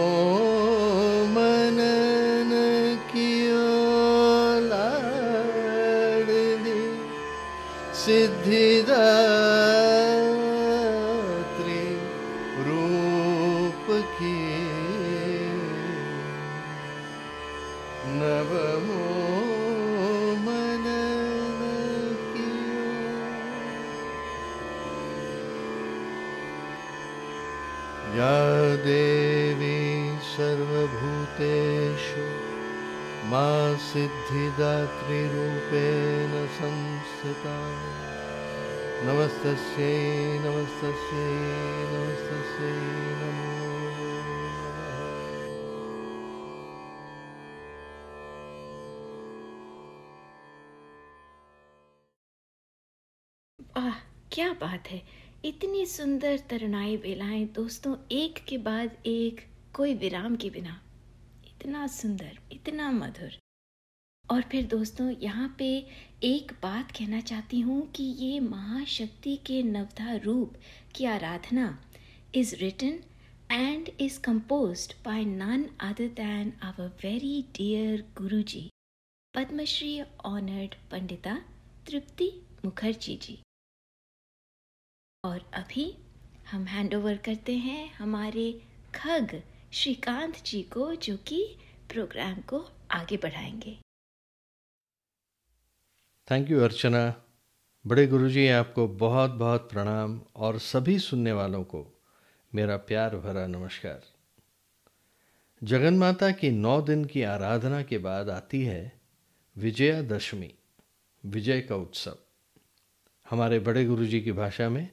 मनन 1.35 2.51
कियो 3.11 3.69
लाडली 4.71 6.83
सिद्धिदात्री 8.03 9.10
मा 33.91 33.95
सिद्धिदात्रिरूपेण 33.95 36.47
संस्थिता। 36.47 37.83
नमस्तस्यै 39.03 40.39
नमस्तस्यै 40.39 41.93
नमस्तस्यै 41.93 42.73
नमो। 42.73 43.61
आह, 53.81 53.95
क्या 54.33 54.53
बात 54.53 54.89
है। 54.89 55.03
इतनी 55.45 55.87
सुंदर 55.87 56.39
तरुणाई 56.39 56.97
बेलाएँ, 56.97 57.45
दोस्तों, 57.45 57.97
एक 58.13 58.45
के 58.49 58.59
बाद 58.59 58.91
एक, 59.07 59.47
कोई 59.75 59.95
विराम 59.95 60.37
के 60.37 60.51
बिना। 60.51 60.83
इतना 61.47 61.87
सुंदर, 61.87 62.39
इतना 62.53 62.91
मधुर। 62.91 63.50
और 64.31 64.43
फिर 64.43 64.67
दोस्तों 64.67 65.11
यहाँ 65.11 65.57
पे 65.59 65.87
एक 66.23 66.53
बात 66.53 66.91
कहना 66.91 67.21
चाहती 67.21 67.61
हूँ 67.61 67.93
कि 67.93 68.03
ये 68.03 68.41
महाशक्ति 68.41 69.37
के 69.37 69.63
नवधा 69.63 70.15
रूप 70.15 70.55
की 70.95 71.05
आराधना 71.05 71.79
is 72.35 72.55
written 72.55 73.01
and 73.53 73.89
is 74.01 74.21
compose 74.21 74.87
composed 74.87 74.93
by 75.07 75.25
none 75.25 75.65
other 75.91 76.09
than 76.09 76.53
our 76.65 76.91
very 77.05 77.45
dear 77.59 77.99
Guruji, 78.21 78.69
Padmashri 79.35 80.03
honoured 80.25 80.75
Pandita 80.91 81.35
Tripti 81.87 82.43
Mukherjee 82.65 83.17
जी 83.17 83.43
और 85.25 85.51
अभी 85.55 85.97
हम 86.51 86.65
हैंड 86.65 86.95
ओवर 86.95 87.17
करते 87.17 87.57
हैं 87.57 87.95
हमारे 87.95 88.61
खग 88.95 89.43
श्रीकांत 89.73 90.43
जी 90.47 90.63
को 90.63 90.95
जो 90.95 91.17
कि 91.17 91.57
प्रोग्राम 91.93 92.35
को 92.35 92.69
आगे 92.91 93.17
बढ़ाएँगे। 93.17 93.79
थैंक 96.31 96.51
यू 96.51 96.61
अर्चना 96.61 97.25
बड़े 97.87 98.07
गुरुजी, 98.07 98.49
आपको 98.49 98.89
बहुत 98.89 99.31
बहुत 99.31 99.71
प्रणाम 99.71 100.23
और 100.37 100.59
सभी 100.59 100.99
सुनने 100.99 101.33
वालों 101.33 101.65
को 101.65 102.03
मेरा 102.55 102.77
प्यार 102.77 103.17
भरा 103.17 103.47
नमस्कार। 103.47 104.03
जगन 105.65 105.95
माता 105.95 106.31
की 106.31 106.51
नौ 106.51 106.83
दिन 106.83 107.05
की 107.05 107.23
आराधना 107.23 107.83
के 107.83 107.99
बाद 107.99 108.31
आती 108.31 108.65
है 108.65 109.01
विजयादशमी, 109.57 110.55
विजय 111.27 111.61
का 111.61 111.77
उत्सव। 111.77 112.19
हमारे 113.31 113.59
बड़े 113.59 113.85
गुरुजी 113.85 114.21
की 114.21 114.33
भाषा 114.33 114.69
में 114.69 114.89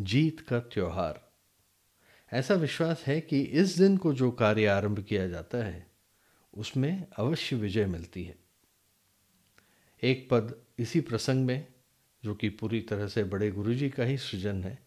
जीत 0.00 0.40
का 0.40 0.60
त्यौहार। 0.60 1.32
ऐसा 2.32 2.54
विश्वास 2.54 3.04
है 3.06 3.20
कि 3.20 3.42
इस 3.42 3.78
दिन 3.78 3.96
को 3.96 4.14
जो 4.14 4.30
कार्य 4.30 4.66
आरंभ 4.66 5.00
किया 5.00 5.28
जाता 5.28 5.58
है, 5.58 5.90
उसमें 6.54 7.06
अवश्य 7.16 7.56
विजय 7.56 7.86
मिलती 7.86 8.24
है। 8.24 8.36
एक 10.02 10.28
पद 10.30 10.67
इसी 10.78 11.00
प्रसंग 11.00 11.46
में, 11.46 11.66
जो 12.24 12.34
कि 12.34 12.48
पूरी 12.48 12.80
तरह 12.80 13.08
से 13.08 13.24
बड़े 13.24 13.50
गुरु 13.50 13.74
जी 13.74 13.90
का 13.90 14.04
ही 14.04 14.18
सृजन 14.18 14.64
है, 14.64 14.78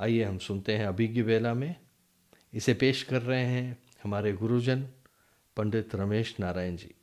आइए 0.00 0.24
हम 0.24 0.38
सुनते 0.38 0.76
हैं 0.76 0.86
अभिज्ञ 0.86 1.22
बेला 1.22 1.54
में। 1.54 1.76
इसे 2.54 2.74
पेश 2.74 3.02
कर 3.02 3.22
रहे 3.22 3.44
हैं 3.44 3.78
हमारे 4.04 4.32
गुरुजन, 4.32 4.88
पंडित 5.56 5.94
रमेश 5.94 6.36
नारायण 6.40 6.76
जी। 6.76 6.94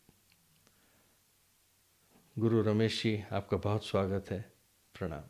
गुरु 2.39 2.61
रमेश 2.61 3.03
जी, 3.03 3.23
आपका 3.31 3.57
बहुत 3.57 3.85
स्वागत 3.85 4.31
है। 4.31 4.51
प्रणाम। 4.93 5.23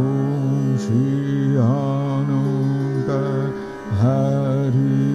ओम 0.00 0.78
Shri 0.78 1.22
Hare 4.62 5.11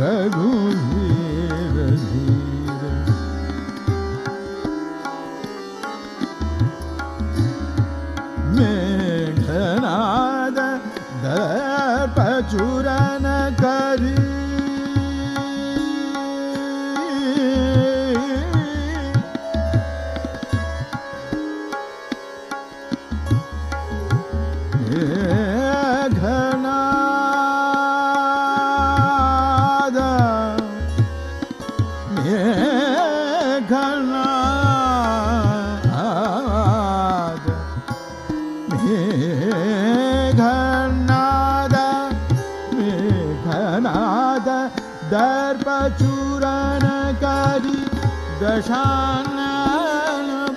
Raghu 0.00 0.89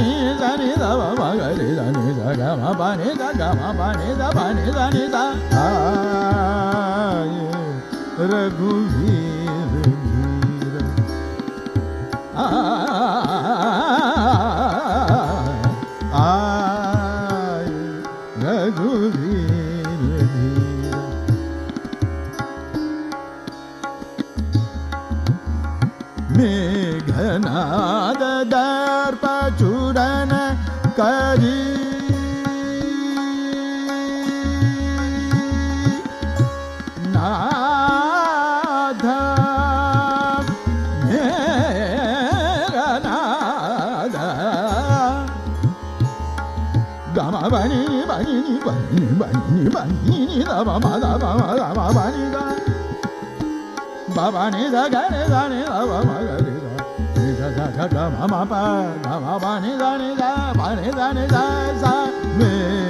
ni 0.00 0.32
sa 0.40 0.50
ni 0.56 0.68
sa 0.80 0.88
ma 1.00 1.08
ma 1.20 1.28
ni 1.36 1.68
sa 1.76 1.84
ni 1.92 2.04
sa 2.18 2.28
ga 2.40 2.50
ma 2.56 2.88
ni 2.96 3.08
sa 3.20 3.28
ga 3.40 3.48
ma 3.58 3.68
pa 3.78 3.88
ni 3.98 4.08
sa 4.18 4.28
pa 4.36 4.46
ni 4.56 4.64
sa 4.76 4.84
ni 4.94 5.04
sa. 5.14 5.24
Raghuveer. 8.20 9.19
ma 58.10 58.26
ma 58.26 58.44
pa 58.50 58.62
da 59.02 59.18
ma 59.24 59.38
ba 59.42 59.52
ni 59.62 59.72
da 59.80 59.90
ni 60.00 60.14
da 60.20 60.52
ba 60.58 60.66
ni 60.78 60.90
da 60.98 61.06
ni 61.16 61.24
da 61.34 61.44
sa 61.82 61.94
me 62.38 62.89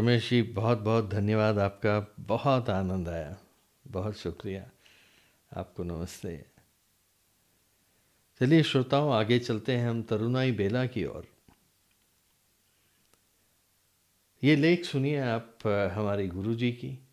Ramesh 0.00 0.30
ji 0.30 0.42
बहुत 0.42 0.78
बहुत 0.78 1.08
धन्यवाद 1.08 1.58
आपका। 1.58 2.14
बहुत 2.20 2.70
आनंद 2.70 3.08
आया। 3.08 3.36
बहुत 3.86 4.14
शुक्रिया। 4.14 4.70
आपको 5.56 5.82
नमस्ते। 5.82 6.44
चलिए 8.40 8.62
श्रोताओं, 8.62 9.12
आगे 9.12 9.38
चलते 9.38 9.76
हैं 9.76 9.88
हम 9.88 10.02
तरुणाई 10.02 10.52
बेला 10.52 10.86
की 10.86 11.04
ओर। 11.04 11.28
ये 14.44 14.56
लेख 14.56 14.84
सुनिए 14.84 15.20
आप, 15.20 15.58
हमारे 15.66 16.28
गुरु 16.28 16.54
जी 16.54 16.72
की। 16.72 17.08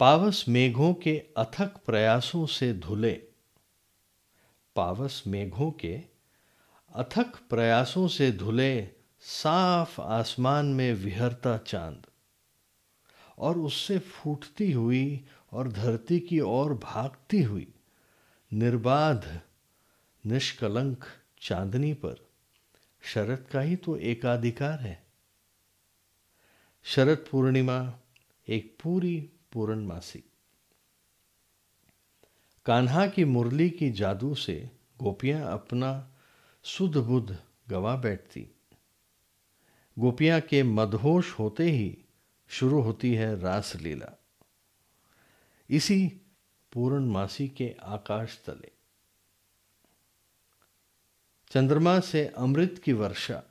पावस 0.00 0.44
मेघों 0.48 0.94
के 0.94 1.18
अथक 1.36 1.76
प्रयासों 1.86 2.46
से 2.46 2.72
धुले। 2.72 3.22
पावस 4.76 5.24
मेघों 5.26 5.70
के 5.70 6.02
अथक 6.94 7.36
प्रयासों 7.50 8.08
से 8.08 8.32
धुले। 8.32 9.01
साफ़ 9.24 10.00
आसमान 10.00 10.66
में 10.66 10.94
विहरता 10.94 11.58
चाँद। 11.58 12.06
और 13.38 13.58
उससे 13.58 13.98
फूटती 13.98 14.72
हुई 14.72 15.26
और 15.52 15.72
धरती 15.72 16.20
की 16.20 16.40
ओर 16.40 16.74
भागती 16.74 17.42
हुई 17.42 17.74
निर्बाध, 18.52 19.40
निष्कलंक 20.26 21.04
चांदनी 21.40 21.94
पर 21.94 22.28
शरद 23.02 23.46
का 23.52 23.60
ही 23.60 23.76
तो 23.76 23.96
एकाधिकार 23.96 24.80
है। 24.80 25.06
शरद 26.82 27.24
पूर्णिमा, 27.30 27.94
एक 28.48 28.78
पूरी 28.82 29.30
पूर्णमासी 29.52 30.24
कान्हा 32.66 33.06
की 33.06 33.24
मुरली 33.24 33.70
की 33.70 33.90
जादू 33.90 34.34
से 34.34 34.70
गोपियाँ 34.98 35.52
अपना 35.52 36.12
सुध 36.62 36.96
बुध 36.96 37.36
गवा 37.68 37.96
बैठती। 37.96 38.51
गोपियाँ 39.98 40.40
के 40.40 40.62
मदहोश 40.62 41.38
होते 41.38 41.70
ही 41.70 41.98
शुरू 42.48 42.80
होती 42.80 43.14
है 43.14 43.40
रास 43.40 43.76
लीला 43.76 44.18
इसी 45.70 46.20
पूर्णमासी 46.72 47.48
के 47.48 47.76
आकाश 47.82 48.42
तले। 48.46 48.72
चंद्रमा 51.50 52.00
से 52.00 52.26
अमृत 52.26 52.80
की 52.84 52.92
वर्षा, 52.92 53.42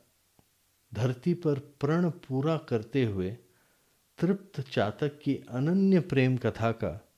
धरती 0.93 1.33
पर 1.33 1.59
प्रण 1.59 2.09
पूरा 2.09 2.57
करते 2.57 3.03
हुए 3.05 3.37
तृप्त 4.17 4.61
चातक 4.61 5.19
की 5.23 5.35
अनन्य 5.49 5.99
प्रेम 5.99 6.37
कथा 6.37 6.71
का 6.71 7.11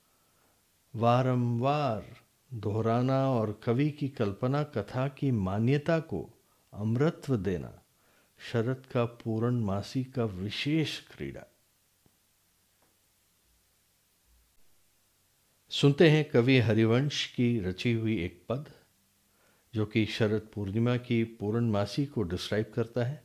वारंवार 0.96 2.06
दोहराना 2.54 3.30
और 3.30 3.62
कवि 3.64 3.92
की 3.92 4.10
कल्पना 4.10 4.64
कथा 4.64 5.08
की 5.08 5.32
मान्यता 5.32 6.00
को 6.00 6.30
अमृत्व 6.74 7.38
देना। 7.38 7.83
शरद 8.52 8.86
का 8.92 9.06
पूर्णमासी 9.06 10.04
का 10.04 10.26
विशेष 10.26 11.00
क्रीड़ा। 11.00 11.44
सुनते 15.70 16.10
हैं 16.10 16.30
कवि 16.30 16.60
हरिवंश 16.60 17.26
की 17.28 17.60
रची 17.60 17.94
हुई 17.94 18.24
एक 18.24 18.46
पद, 18.50 18.72
जो 19.74 19.86
कि 19.86 20.06
शरद 20.06 20.48
पूर्णिमा 20.54 20.98
की 20.98 21.24
पूर्णमासी 21.24 22.06
को 22.06 22.24
डिस्क्राइब 22.24 22.72
करता 22.76 23.04
है। 23.04 23.24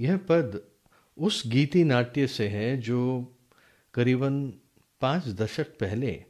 यह 0.00 0.16
पद 0.16 0.68
उस 1.18 1.42
गीति 1.46 1.84
नाट्य 1.84 2.26
से 2.26 2.48
है 2.48 2.76
जो 2.76 3.34
करीबन 3.94 4.50
पाँच 5.00 5.26
दशक 5.26 5.78
पहले 5.78 6.24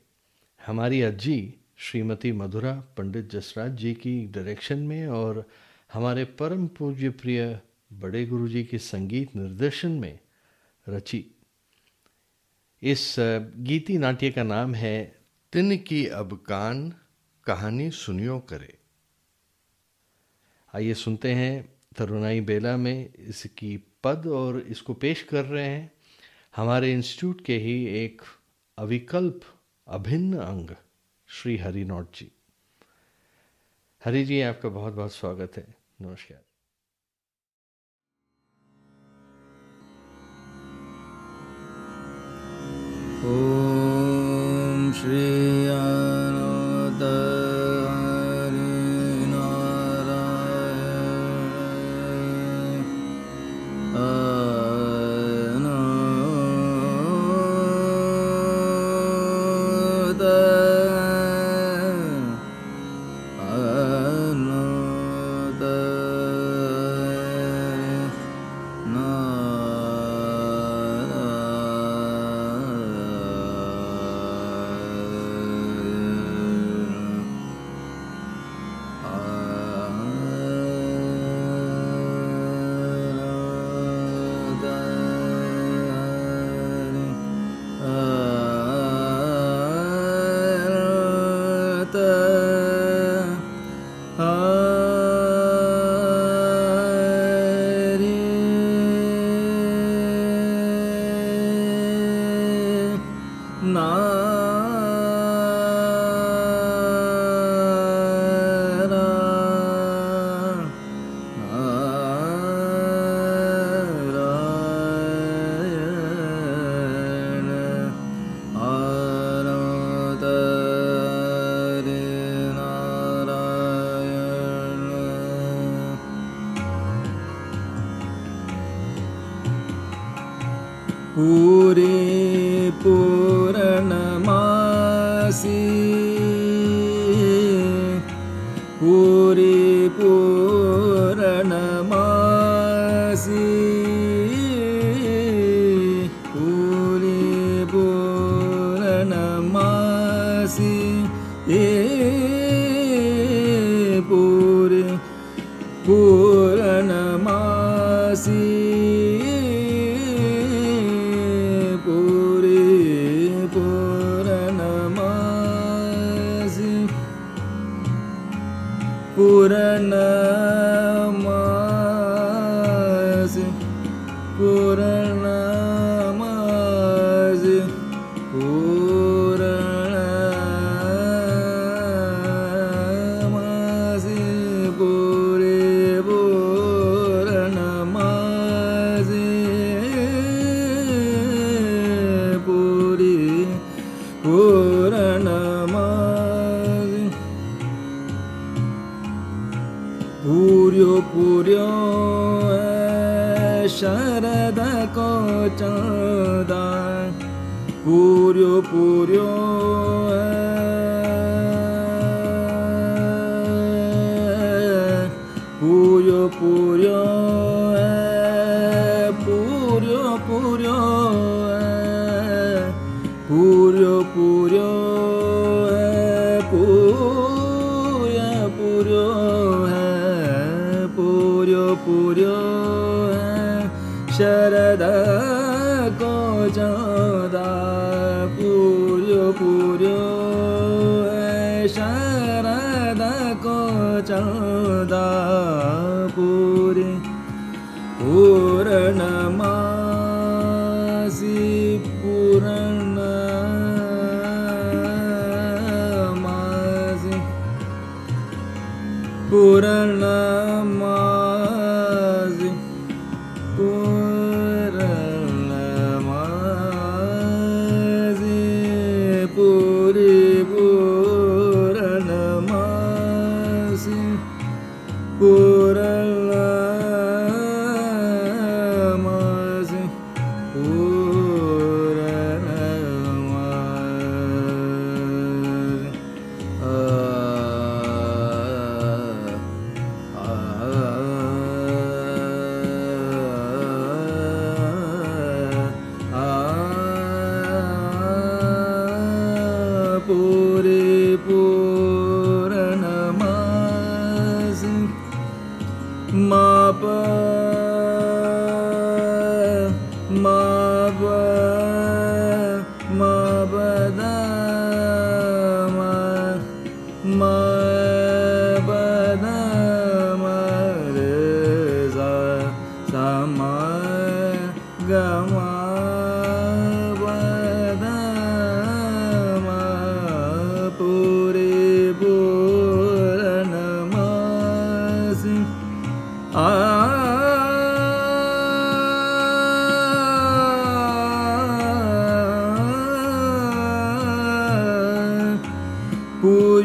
हमारी 0.66 1.02
अज्जी 1.02 1.54
श्रीमती 1.76 2.32
मधुरा 2.32 2.74
पंडित 2.96 3.30
जसराज 3.30 3.76
जी 3.76 3.94
की 3.94 4.26
डायरेक्शन 4.26 4.78
में 4.78 5.06
और 5.06 5.48
हमारे 5.92 6.24
परम 6.24 6.66
पूज्य 6.68 7.10
प्रिय 7.10 7.60
बड़े 7.92 8.26
गुरु 8.26 8.48
जी 8.48 8.64
के 8.64 8.78
संगीत 8.78 9.36
निर्देशन 9.36 9.90
में 9.90 10.18
रची। 10.88 11.24
इस 12.82 13.16
गीति 13.58 13.98
नाट्य 13.98 14.30
का 14.30 14.42
नाम 14.42 14.74
है, 14.74 15.18
तिन 15.52 15.76
की 15.78 16.06
अब 16.06 16.36
कान 16.46 16.94
कहानी 17.44 17.90
सुनियो 17.90 18.38
करे। 18.40 18.78
आइए 20.74 20.94
सुनते 20.94 21.32
हैं 21.32 21.68
तरुणाई 21.96 22.40
बेला 22.40 22.76
में 22.76 23.14
इसकी 23.14 23.76
पद 24.04 24.26
और 24.26 24.60
इसको 24.60 24.94
पेश 24.94 25.22
कर 25.22 25.44
रहे 25.44 25.68
हैं। 25.68 25.92
हमारे 26.56 26.92
इंस्टीट्यूट 26.92 27.44
के 27.44 27.58
ही 27.58 27.84
एक 27.86 28.22
अविकल्प 28.78 29.40
अभिन्न 29.88 30.38
अंग, 30.38 30.70
श्री 31.28 31.56
हरिनौट 31.56 32.16
जी। 32.16 32.30
हरि 34.06 34.24
जी 34.24 34.40
आपका 34.40 34.68
बहुत 34.68 34.92
बहुत 34.92 35.12
स्वागत 35.12 35.56
है। 35.56 35.74
नमस्कार। 36.00 36.38
ॐ 43.26 43.55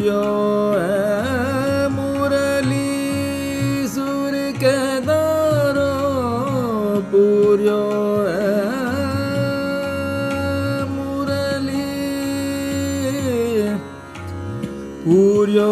पूयो 0.02 0.22
है 0.82 1.90
मुरली 1.94 2.88
सुर 3.88 4.34
के 4.58 4.78
दारो 5.06 5.92
पूर्यो 7.12 7.84
है 8.28 8.56
मुरली 10.94 11.86
पूर्यो 15.06 15.70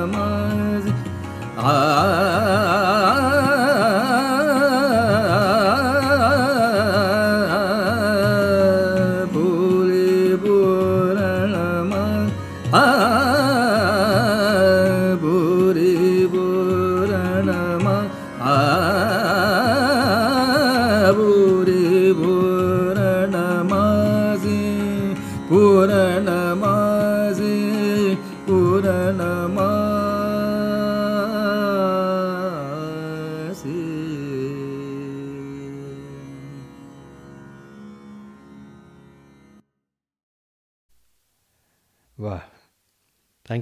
पूरणमा 0.00 0.24
आ 1.60 2.69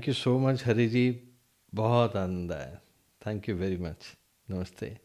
you 0.08 0.14
so 0.14 0.38
much 0.38 0.64
Hari 0.66 0.88
ji 0.88 1.28
बहुत 1.74 2.16
आनंद 2.16 2.52
आया। 2.52 2.80
थैंक 3.26 3.48
यू 3.48 3.56
वेरी 3.56 3.76
मच 3.76 4.16
नमस्ते। 4.50 4.98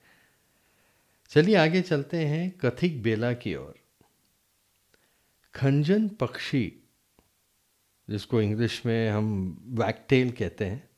चलिए, 1.30 1.56
आगे 1.56 1.82
चलते 1.82 2.26
हैं 2.26 2.58
कथिक 2.58 3.04
बेला 3.04 3.34
की 3.34 3.56
ओर। 3.56 3.76
खंजन 5.56 6.10
पक्षी, 6.10 6.84
जिसको 8.10 8.42
इंग्लिश 8.42 8.86
में 8.86 9.10
हम 9.10 9.58
वैकटेल 9.66 10.32
कहते 10.32 10.66
हैं, 10.66 10.90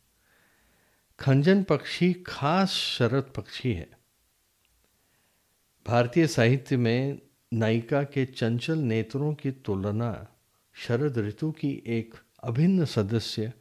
खंजन 1.20 1.64
पक्षी 1.64 2.14
खास 2.14 2.70
शरद 2.70 3.24
पक्षी 3.24 3.74
है। 3.74 3.90
भारतीय 5.88 6.28
साहित्य 6.28 6.78
में 6.78 7.22
नायिका 7.54 8.04
के 8.04 8.26
चंचल 8.26 8.78
नेत्रों 8.78 9.34
की 9.34 9.52
तुलना 9.52 10.28
शरद 10.74 11.18
ऋतु 11.18 11.52
की 11.52 11.84
एक 11.88 12.14
अभिन्न 12.44 12.86
सदस्य 12.86 13.54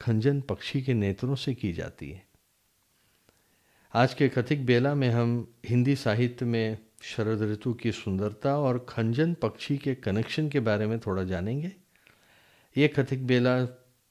खंजन 0.00 0.40
पक्षी 0.40 0.82
के 0.82 0.94
नेत्रों 0.94 1.34
से 1.34 1.54
की 1.54 1.72
जाती 1.72 2.10
है। 2.10 2.26
आज 3.94 4.14
के 4.14 4.28
कथिक 4.28 4.66
बेला 4.66 4.94
में 4.94 5.10
हम 5.10 5.54
हिंदी 5.66 5.96
साहित्य 5.96 6.44
में 6.44 6.78
शरद 7.02 7.42
ऋतु 7.42 7.74
की 7.74 7.92
सुंदरता 7.92 8.58
और 8.58 8.86
खंजन 8.88 9.34
पक्षी 9.34 9.78
के 9.78 9.94
कनेक्शन 9.94 10.48
के 10.48 10.60
बारे 10.60 10.86
में 10.86 11.00
थोड़ा 11.00 11.24
जानेंगे। 11.24 11.72
ये 12.76 12.88
कथिक 12.88 13.26
बेला 13.26 13.64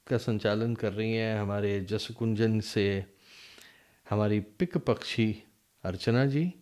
का 0.07 0.17
संचालन 0.17 0.75
कर 0.75 0.93
रही 0.93 1.13
हैं 1.13 1.39
हमारे 1.39 1.81
जसकुंजन 1.81 2.59
से 2.59 3.05
हमारी 4.09 4.39
पिक 4.39 4.77
पक्षी 4.77 5.43
अर्चना 5.83 6.25
जी 6.25 6.53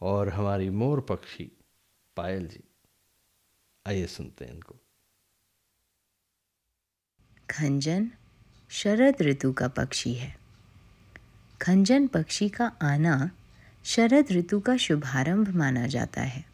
और 0.00 0.28
हमारी 0.28 0.70
मोर 0.70 1.00
पक्षी 1.00 1.52
पायल 2.16 2.48
जी। 2.48 2.64
आइए 3.86 4.06
सुनते 4.06 4.44
हैं 4.44 4.52
इनको। 4.52 4.76
खंजन 7.50 8.10
शरद 8.72 9.22
ऋतु 9.22 9.52
का 9.52 9.68
पक्षी 9.68 10.14
है। 10.14 10.36
खंजन 11.62 12.06
पक्षी 12.06 12.48
का 12.48 12.72
आना 12.82 13.30
शरद 13.84 14.26
ऋतु 14.32 14.60
का 14.60 14.76
शुभारंभ 14.76 15.48
माना 15.48 15.86
जाता 15.86 16.22
है। 16.22 16.44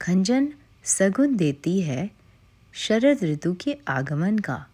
खंजन 0.00 0.52
सगुन 0.84 1.36
देती 1.36 1.80
है 1.80 2.10
शरद 2.72 3.24
ऋतु 3.24 3.54
के 3.54 3.78
आगमन 3.88 4.38
का। 4.38 4.66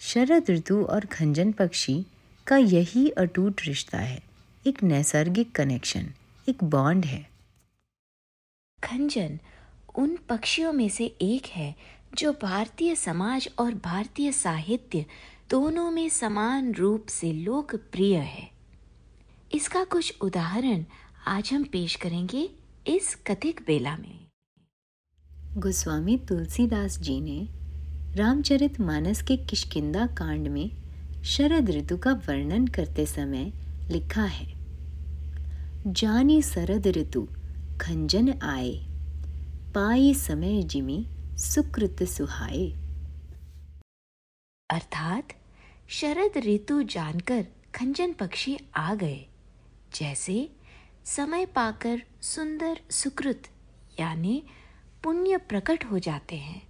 शरद 0.00 0.44
ऋतु 0.50 0.84
और 0.84 1.06
खंजन 1.06 1.52
पक्षी 1.52 2.06
का 2.46 2.56
यही 2.56 3.10
अटूट 3.10 3.60
रिश्ता 3.64 3.98
है। 3.98 4.22
एक 4.66 4.82
नैसर्गिक 4.82 5.52
कनेक्शन 5.52 6.10
एक 6.48 6.64
बॉन्ड 6.64 7.04
है। 7.04 7.30
खंजन 8.84 9.38
उन 9.98 10.18
पक्षियों 10.28 10.72
में 10.72 10.88
से 10.88 11.06
एक 11.06 11.46
है 11.46 11.95
जो 12.12 12.32
भारतीय 12.32 12.94
समाज 12.94 13.48
और 13.58 13.74
भारतीय 13.74 14.32
साहित्य 14.32 15.04
दोनों 15.50 15.90
में 15.90 16.08
समान 16.08 16.72
रूप 16.74 17.06
से 17.08 17.32
लोकप्रिय 17.32 18.16
है। 18.16 18.48
इसका 19.54 19.82
कुछ 19.84 20.20
उदाहरण 20.20 20.84
आज 21.26 21.50
हम 21.52 21.64
पेश 21.64 21.94
करेंगे 21.94 22.48
इस 22.86 23.14
कथिक 23.26 23.60
बेला 23.66 23.96
में। 23.96 24.26
गोस्वामी 25.56 26.16
तुलसीदास 26.18 26.98
जी 26.98 27.20
ने 27.20 27.46
रामचरित 28.16 28.80
मानस 28.80 29.22
के 29.22 29.36
किशकिंदा 29.36 30.06
कांड 30.18 30.48
में 30.48 30.70
शरद 31.24 31.70
ऋतु 31.70 31.96
का 31.96 32.12
वर्णन 32.28 32.66
करते 32.66 33.06
समय 33.06 33.52
लिखा 33.90 34.22
है, 34.22 34.46
जानी 35.86 36.40
शरद 36.42 36.86
ऋतु, 36.88 37.26
खंजन 37.80 38.32
आए, 38.42 38.72
पाई 39.74 40.14
समय 40.14 40.62
जिमी 40.62 41.06
सुकृत 41.36 42.02
सुहाए। 42.02 42.66
अर्थात 44.70 45.28
शरद 45.88 46.38
ऋतु 46.38 46.82
जानकर 46.82 47.46
खंजन 47.74 48.12
पक्षी 48.12 48.58
आ 48.76 48.94
गए, 48.94 49.26
जैसे 49.94 50.50
समय 51.04 51.46
पाकर 51.46 52.02
सुंदर 52.22 52.80
सुकृत, 52.90 53.48
यानी 54.00 54.42
पुण्य 55.02 55.36
प्रकट 55.36 55.84
हो 55.84 55.98
जाते 55.98 56.36
हैं। 56.36 56.62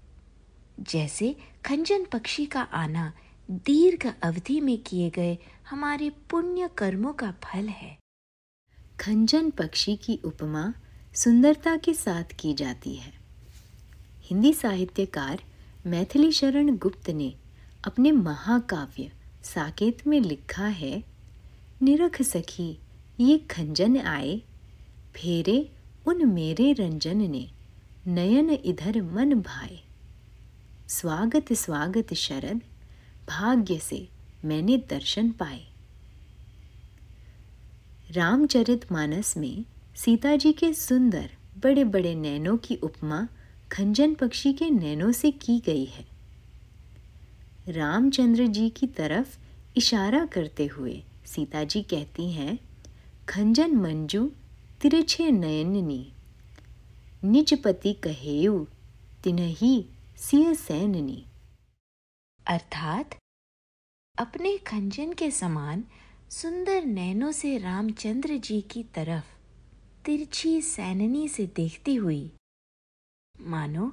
जैसे 0.80 1.36
खंजन 1.66 2.04
पक्षी 2.04 2.46
का 2.46 2.62
आना 2.62 3.12
दीर्घ 3.50 4.12
अवधि 4.22 4.60
में 4.60 4.78
किए 4.78 5.10
गए 5.10 5.38
हमारे 5.70 6.10
पुण्य 6.10 6.70
कर्मों 6.78 7.12
का 7.12 7.30
फल 7.44 7.68
है। 7.68 7.98
खंजन 9.00 9.50
पक्षी 9.50 9.96
की 9.96 10.20
उपमा 10.24 10.72
सुंदरता 11.14 11.76
के 11.76 11.94
साथ 11.94 12.24
की 12.40 12.54
जाती 12.54 12.94
है। 12.94 13.15
हिंदी 14.26 14.52
साहित्यकार 14.52 15.42
मैथिली 15.86 16.32
शरण 16.32 16.76
गुप्त 16.76 17.10
ने 17.10 17.34
अपने 17.84 18.12
महाकाव्य 18.12 19.12
साकेत 19.44 20.06
में 20.06 20.20
लिखा 20.20 20.66
है, 20.66 21.04
निरख 21.82 22.22
सखी, 22.22 22.78
ये 23.20 23.38
खंजन 23.38 24.00
आए। 24.00 24.42
फेरे 25.14 25.72
उन 26.06 26.26
मेरे 26.26 26.72
रंजन 26.72 27.16
ने, 27.16 27.50
नयन 28.06 28.50
इधर 28.50 29.02
मन 29.02 29.34
भाए। 29.34 29.80
स्वागत 30.88 31.52
स्वागत 31.52 32.14
शरद 32.14 32.60
भाग्य 33.28 33.78
से 33.78 34.08
मैंने 34.44 34.76
दर्शन 34.76 35.30
पाए। 35.30 35.66
रामचरित 38.10 38.92
मानस 38.92 39.36
में 39.36 39.64
सीता 39.96 40.36
जी 40.36 40.52
के 40.52 40.74
सुंदर 40.74 41.30
बड़े 41.58 41.84
बड़े 41.84 42.14
नैनों 42.14 42.56
की 42.56 42.76
उपमा 42.76 43.28
खंजन 43.72 44.14
पक्षी 44.14 44.52
के 44.52 44.70
नैनों 44.70 45.12
से 45.12 45.30
की 45.30 45.60
गई 45.60 45.84
है। 45.84 46.06
रामचंद्र 47.68 48.46
जी 48.46 48.70
की 48.70 48.86
तरफ़ 48.86 49.38
इशारा 49.76 50.26
करते 50.26 50.66
हुए 50.66 51.02
सीता 51.26 51.64
जी 51.64 51.82
कहती 51.82 52.32
हैं, 52.32 52.58
खंजन 53.28 53.76
मंजू, 53.76 54.32
तिरछे 54.80 55.30
नयननी, 55.30 56.12
निज 57.24 57.62
पति 57.62 57.92
कहेयु 57.92 58.66
तिनही 59.24 59.86
सिय 60.16 60.54
सैननी। 60.54 61.26
अर्थात, 62.46 63.16
अपने 64.18 64.58
खंजन 64.58 65.12
के 65.12 65.30
समान 65.30 65.84
सुंदर 66.30 66.84
नैनों 66.84 67.32
से 67.32 67.58
रामचंद्र 67.58 68.36
जी 68.36 68.60
की 68.60 68.82
तरफ़ 68.82 69.24
तिरछी 70.04 70.62
सैननी 70.62 71.28
से 71.28 71.46
देखती 71.46 71.94
हुई 71.94 72.32
मानो, 73.40 73.92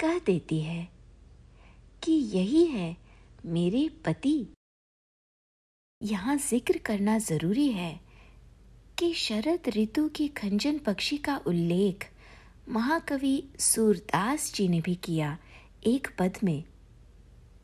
कह 0.00 0.18
देती 0.18 0.60
है 0.60 0.88
कि 2.02 2.12
यही 2.12 2.64
है 2.66 2.96
मेरे 3.46 3.88
पति। 4.04 4.46
यहाँ 6.02 6.36
ज़िक्र 6.36 6.78
करना 6.78 7.18
ज़रूरी 7.18 7.68
है 7.72 8.00
कि 8.98 9.12
शरद 9.14 9.68
ऋतु 9.68 10.08
की 10.08 10.28
खंजन 10.28 10.78
पक्षी 10.78 11.16
का 11.18 11.36
उल्लेख 11.46 12.06
महाकवि 12.68 13.42
सूरदास 13.58 14.52
जी 14.54 14.68
ने 14.68 14.80
भी 14.80 14.94
किया 14.94 15.36
एक 15.86 16.08
पद 16.18 16.38
में। 16.44 16.64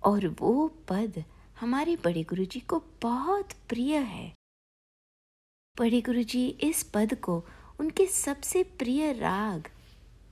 और 0.05 0.26
वो 0.40 0.68
पद 0.88 1.22
हमारे 1.61 1.97
बड़े 1.97 2.22
गुरु 2.22 2.45
जी 2.45 2.61
को 2.61 2.82
बहुत 3.03 3.53
प्रिय 3.68 3.97
है। 3.97 4.32
बड़े 5.76 6.01
गुरु 6.01 6.22
जी 6.22 6.47
इस 6.49 6.82
पद 6.82 7.14
को 7.14 7.45
उनके 7.80 8.07
सबसे 8.07 8.62
प्रिय 8.78 9.12
राग 9.12 9.68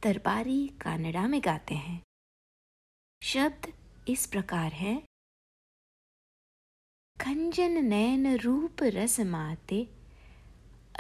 दरबारी 0.05 0.69
कानड़ा 0.69 1.29
में 1.29 1.41
गाते 1.45 1.75
हैं। 1.75 2.03
शब्द 3.23 3.73
इस 4.09 4.27
प्रकार 4.27 4.73
है। 4.73 5.03
खंजन 7.21 7.85
नयन 7.85 8.37
रूप 8.37 8.77
रस 8.83 9.21
माते, 9.21 9.89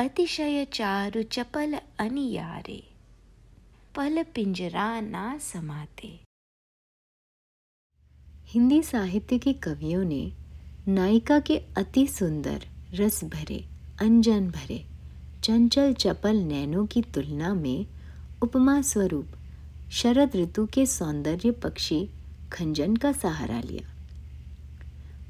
अतिशय 0.01 0.65
चारु 0.65 1.23
चपल 1.23 1.75
अनियारे, 2.01 2.95
पल 3.97 4.23
पिंजरा 4.23 5.01
ना 5.01 5.39
समाते। 5.39 6.25
हिंदी 8.45 8.83
साहित्य 8.83 9.39
के 9.39 9.53
कवियों 9.53 10.05
ने 10.05 10.33
नायिका 10.89 11.41
के 11.41 11.59
अति 11.59 12.07
सुंदर 12.07 12.69
रस 12.91 13.25
भरे, 13.25 13.69
अंजन 14.01 14.51
भरे, 14.51 14.87
चंचल 15.41 15.95
चपल 15.95 16.37
नैनों 16.37 16.87
की 16.87 17.03
तुलना 17.03 17.55
में 17.55 18.02
उपमा 18.43 18.82
स्वरूप 18.82 19.26
शरद 19.90 20.36
ऋतु 20.36 20.66
के 20.66 20.86
सौंदर्य 20.86 21.51
पक्षी 21.51 22.09
खंजन 22.53 22.97
का 22.97 23.12
सहारा 23.12 23.61
लिया। 23.61 23.93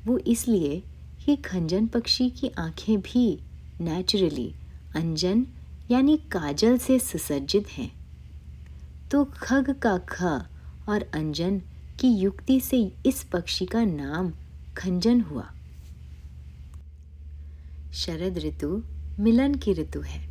वो 0.06 0.18
इसलिए 0.18 0.82
कि 1.24 1.36
खंजन 1.36 1.86
पक्षी 1.86 2.30
की 2.30 2.48
आँखें 2.48 3.00
भी 3.00 3.40
नेचुरली 3.80 4.54
अंजन, 4.96 5.46
यानी 5.90 6.16
काजल 6.16 6.78
से 6.78 6.98
सुसज्जित 6.98 7.68
हैं। 7.68 7.92
तो 9.10 9.24
खग 9.24 9.70
का 9.70 9.98
ख 9.98 10.22
और 10.88 11.10
अंजन 11.14 11.58
की 12.00 12.08
युक्ति 12.08 12.60
से 12.60 12.92
इस 13.06 13.24
पक्षी 13.24 13.66
का 13.66 13.84
नाम 13.84 14.32
खंजन 14.76 15.20
हुआ। 15.20 15.52
शरद 17.94 18.38
ऋतु 18.38 18.82
मिलन 19.20 19.54
की 19.54 19.72
ऋतु 19.72 20.00
है। 20.00 20.28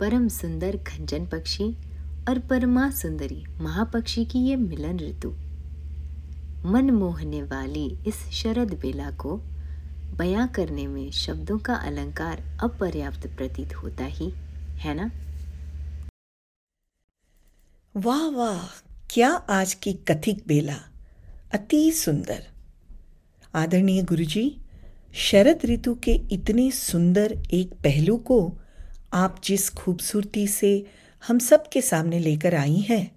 परम 0.00 0.28
सुंदर 0.28 0.76
खंजन 0.76 1.26
पक्षी 1.26 1.76
और 2.28 2.38
परमा 2.38 2.90
सुंदरी 2.90 3.44
महापक्षी 3.60 4.24
की 4.24 4.38
ये 4.38 4.56
मिलन 4.56 4.98
ऋतु। 4.98 5.30
मन 6.68 6.90
मोहने 6.90 7.42
वाली 7.42 7.98
इस 8.06 8.14
शरद 8.14 8.74
बेला 8.74 9.10
को 9.10 9.36
बयां 10.16 10.48
करने 10.48 10.86
में 10.86 11.10
शब्दों 11.10 11.58
का 11.58 11.74
अलंकार 11.74 12.58
अपर्याप्त 12.62 13.26
प्रतीत 13.26 13.74
होता 13.74 14.04
ही, 14.04 14.30
है 14.76 14.94
ना? 14.94 15.10
वाह 17.96 18.28
वाह, 18.30 18.82
क्या 19.10 19.30
आज 19.30 19.74
की 19.74 19.92
कथिक 19.92 20.44
बेला! 20.46 20.78
अति 21.54 21.92
सुंदर। 21.92 22.46
आदरणीय 23.54 24.02
गुरुजी, 24.02 24.56
शरद 25.14 25.60
ऋतु 25.64 25.94
के 25.94 26.12
इतने 26.12 26.70
सुंदर 26.70 27.42
एक 27.50 27.72
पहलू 27.72 28.16
को 28.16 28.58
आप 29.12 29.40
जिस 29.44 29.70
खूबसूरती 29.70 30.46
से 30.46 30.86
हम 31.28 31.38
सब 31.38 31.68
के 31.68 31.80
सामने 31.80 32.18
लेकर 32.18 32.54
आई 32.54 32.76
हैं। 32.76 33.16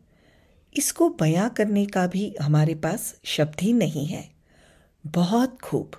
इसको 0.77 1.09
बयां 1.09 1.49
करने 1.49 1.85
का 1.85 2.07
भी 2.07 2.35
हमारे 2.41 2.75
पास 2.75 3.19
शब्द 3.25 3.61
ही 3.61 3.73
नहीं 3.73 4.05
है। 4.05 4.29
बहुत 5.07 5.61
खूब। 5.61 5.91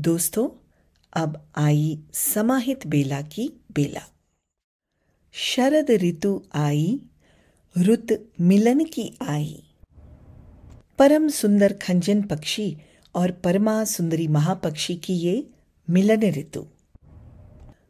दोस्तों, 0.00 0.68
अब 1.12 1.48
आई 1.56 2.00
समाहित 2.12 2.86
बेला 2.86 3.22
की 3.22 3.60
बेला। 3.72 4.02
शरद 5.32 5.90
ऋतु 5.90 6.42
आई 6.54 7.00
रुत 7.78 8.32
मिलन 8.40 8.84
की 8.84 9.18
आई। 9.22 9.62
परम 10.98 11.28
सुंदर 11.28 11.72
खंजन 11.72 12.22
पक्षी 12.22 12.76
और 13.14 13.30
परमा 13.30 13.84
सुंदरी 13.84 14.28
महापक्षी 14.28 14.96
की 14.96 15.14
ये 15.14 15.50
मिलन 15.90 16.22
ऋतु। 16.22 16.66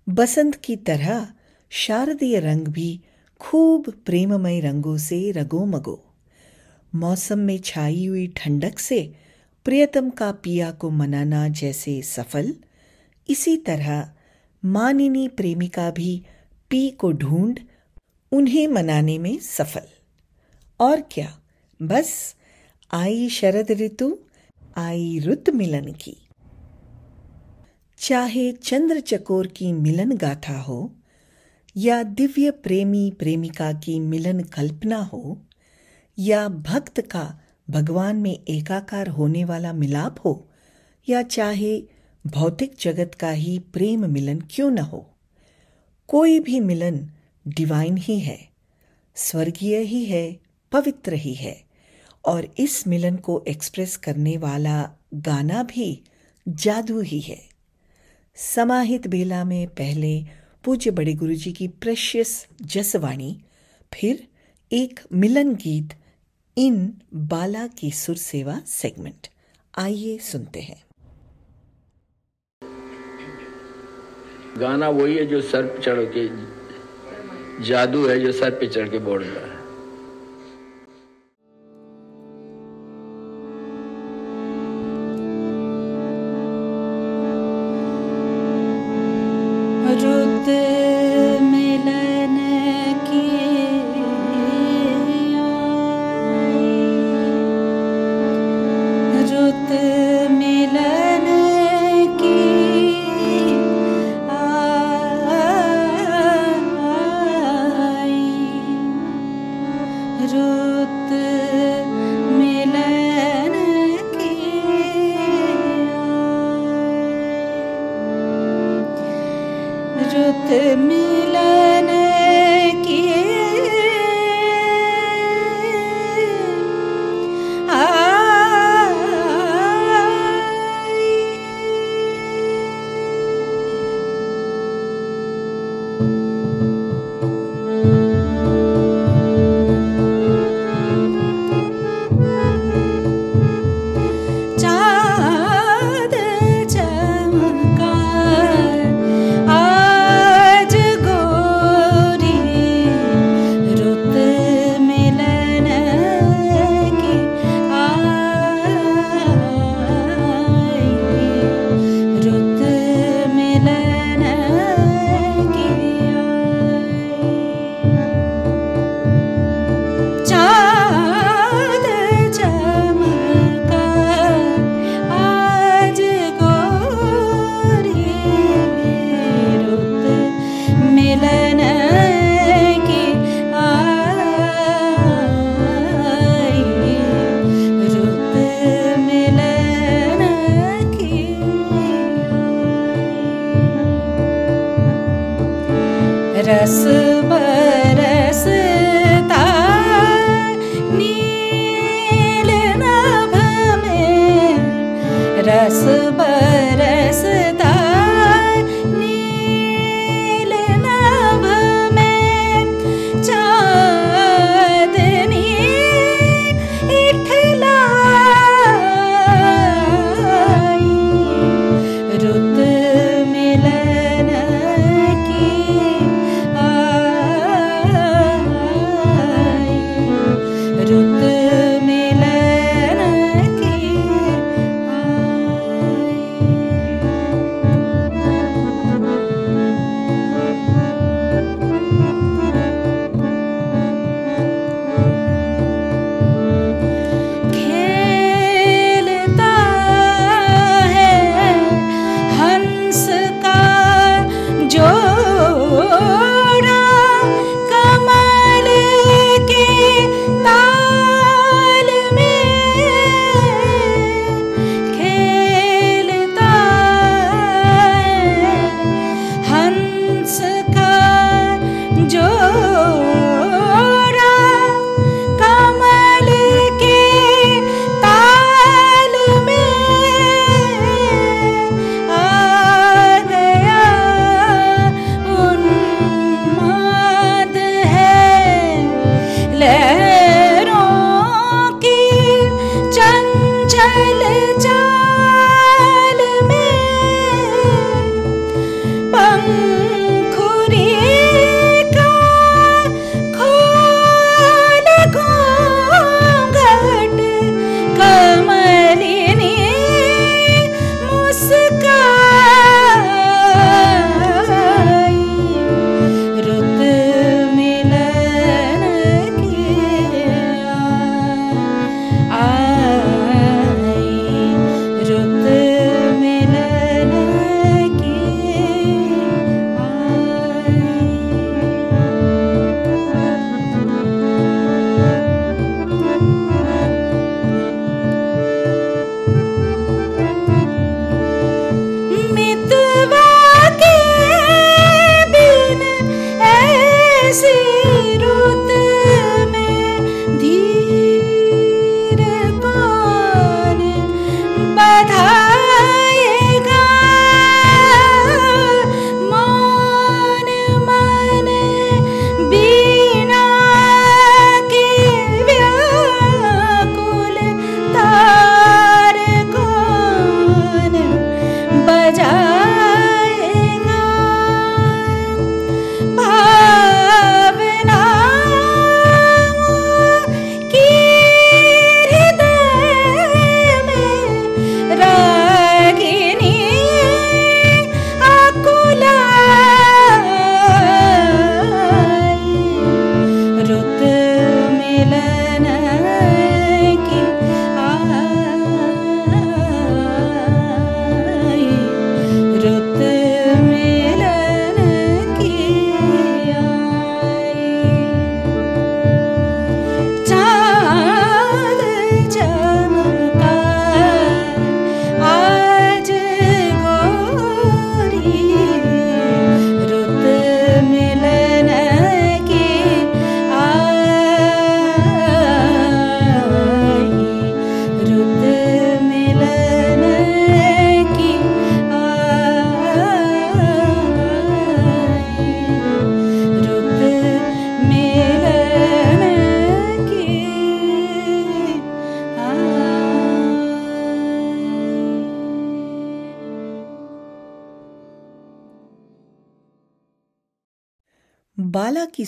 बसंत 0.09 0.55
की 0.55 0.76
तरह 0.76 1.33
शारदीय 1.70 2.41
रंग 2.41 2.68
भी 2.68 3.01
खूब 3.43 3.90
प्रेममय 4.07 4.61
रंगों 4.61 4.99
से 4.99 5.30
रगो 5.30 5.64
मगो। 5.64 6.05
मौसम 6.95 7.38
में 7.38 7.59
छाई 7.59 8.07
हुई 8.07 8.26
ठंडक 8.26 8.78
से 8.78 9.14
प्रियतम 9.64 10.11
का 10.11 10.32
पिया 10.32 10.70
को 10.70 10.90
मनाना 10.90 11.49
जैसे 11.49 12.03
सफल। 12.03 12.55
इसी 13.28 13.57
तरह 13.57 14.12
मानिनी 14.64 15.28
प्रेमिका 15.28 15.90
भी 15.90 16.22
पी 16.70 16.90
को 16.90 17.12
ढूंढ 17.12 17.59
उन्हें 18.32 18.68
मनाने 18.68 19.18
में 19.18 19.38
सफल। 19.38 19.88
और 20.80 21.01
क्या, 21.01 21.40
बस 21.82 22.34
आई 22.93 23.28
शरद 23.28 23.70
ऋतु, 23.70 24.18
आई 24.76 25.18
रुत 25.18 25.51
मिलन 25.51 25.93
की। 25.93 26.16
चाहे 27.99 28.53
चंद्र 28.53 29.01
चकोर 29.01 29.47
की 29.47 29.72
मिलन 29.72 30.16
गाथा 30.16 30.61
हो 30.61 30.97
या 31.77 32.03
दिव्य 32.03 32.51
प्रेमी 32.51 33.11
प्रेमिका 33.18 33.73
की 33.73 34.01
मिलन 34.01 34.41
कल्पना 34.41 34.97
हो, 34.97 35.43
या 36.18 36.49
भक्त 36.49 37.01
का 37.01 37.41
भगवान 37.70 38.16
में 38.16 38.45
एकाकार 38.45 39.09
होने 39.09 39.45
वाला 39.45 39.73
मिलाप 39.73 40.16
हो, 40.25 40.49
या 41.09 41.23
चाहे 41.23 41.83
भौतिक 42.27 42.73
जगत 42.81 43.14
का 43.14 43.31
ही 43.31 43.59
प्रेम 43.59 44.11
मिलन 44.11 44.43
क्यों 44.51 44.70
न 44.70 44.79
हो। 44.79 45.14
कोई 46.09 46.41
भी 46.41 46.61
मिलन 46.61 47.11
डिवाइन 47.49 47.97
ही 47.97 48.18
है, 48.20 48.49
स्वर्गीय 49.14 49.79
ही 49.79 50.05
है, 50.05 50.41
पवित्र 50.73 51.14
ही 51.14 51.35
है, 51.35 51.62
और 52.25 52.55
इस 52.59 52.87
मिलन 52.87 53.16
को 53.16 53.45
एक्सप्रेस 53.49 53.97
करने 53.97 54.37
वाला 54.37 54.91
गाना 55.14 55.62
भी 55.62 56.03
जादू 56.49 57.01
ही 57.01 57.20
है। 57.20 57.41
समाहित 58.35 59.07
बेला 59.07 59.45
में 59.45 59.66
पहले 59.66 60.41
पूज्य 60.64 60.90
बड़े 60.90 61.12
गुरु 61.14 61.34
जी 61.34 61.52
की 61.52 61.68
प्रेशियस 61.68 62.46
जसवाणी, 62.62 63.36
फिर 63.92 64.26
एक 64.72 65.00
मिलन 65.12 65.54
गीत, 65.54 65.94
इन 66.56 66.94
बाला 67.14 67.66
की 67.66 67.90
सुर 67.90 68.16
सेवा 68.16 68.60
सेगमेंट 68.66 69.28
आइए 69.78 70.18
सुनते 70.18 70.60
हैं। 70.60 70.82
गाना 74.58 74.88
वही 74.88 75.16
है 75.16 75.26
जो 75.26 75.40
सर 75.40 75.78
चढ़ 75.80 76.04
के, 76.16 76.28
जादू 77.64 78.06
है 78.06 78.18
जो 78.20 78.32
सर 78.32 78.50
पे 78.50 78.66
चढ़ 78.66 78.88
के 78.88 78.98
बोल 78.98 79.22
रहा 79.22 79.46
है। 79.46 79.61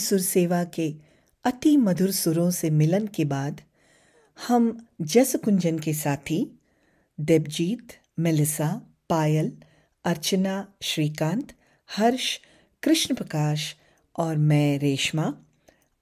सुर 0.04 0.20
सेवा 0.20 0.64
के 0.64 0.94
अति 1.44 1.76
मधुर 1.76 2.10
सुरों 2.12 2.50
से 2.50 2.70
मिलन 2.70 3.06
के 3.06 3.24
बाद 3.24 3.60
हम 4.46 4.86
जस 5.00 5.34
कुंजन 5.44 5.78
के 5.78 5.94
साथी 5.94 6.40
देवजीत 7.20 7.92
मेलिसा, 8.18 8.70
पायल, 9.10 9.52
अर्चना, 10.04 10.56
श्रीकांत, 10.82 11.52
हर्ष 11.96 12.38
कृष्ण 12.82 13.14
प्रकाश 13.14 13.74
और 14.18 14.36
मैं, 14.36 14.78
रेशमा, 14.78 15.26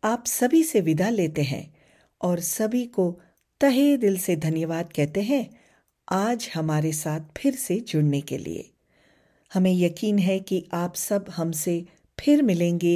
आप 0.05 0.27
सभी 0.27 0.63
से 0.63 0.81
विदा 0.81 1.09
लेते 1.11 1.43
हैं 1.43 1.65
और 2.23 2.41
सभी 2.41 2.85
को 2.87 3.21
तहे 3.61 3.97
दिल 3.97 4.19
से 4.19 4.37
धन्यवाद 4.37 4.93
कहते 4.97 5.23
हैं 5.23 5.45
आज 6.09 6.51
हमारे 6.55 6.93
साथ 6.93 7.21
फिर 7.37 7.55
से 7.55 7.81
जुड़ने 7.81 8.21
के 8.21 8.39
लिए। 8.39 8.69
हमें 9.55 9.73
यकीन 9.73 10.19
है 10.19 10.39
कि 10.41 10.67
आप 10.75 10.95
सब 10.97 11.31
हमसे 11.31 11.85
फिर 12.21 12.43
मिलेंगे 12.43 12.95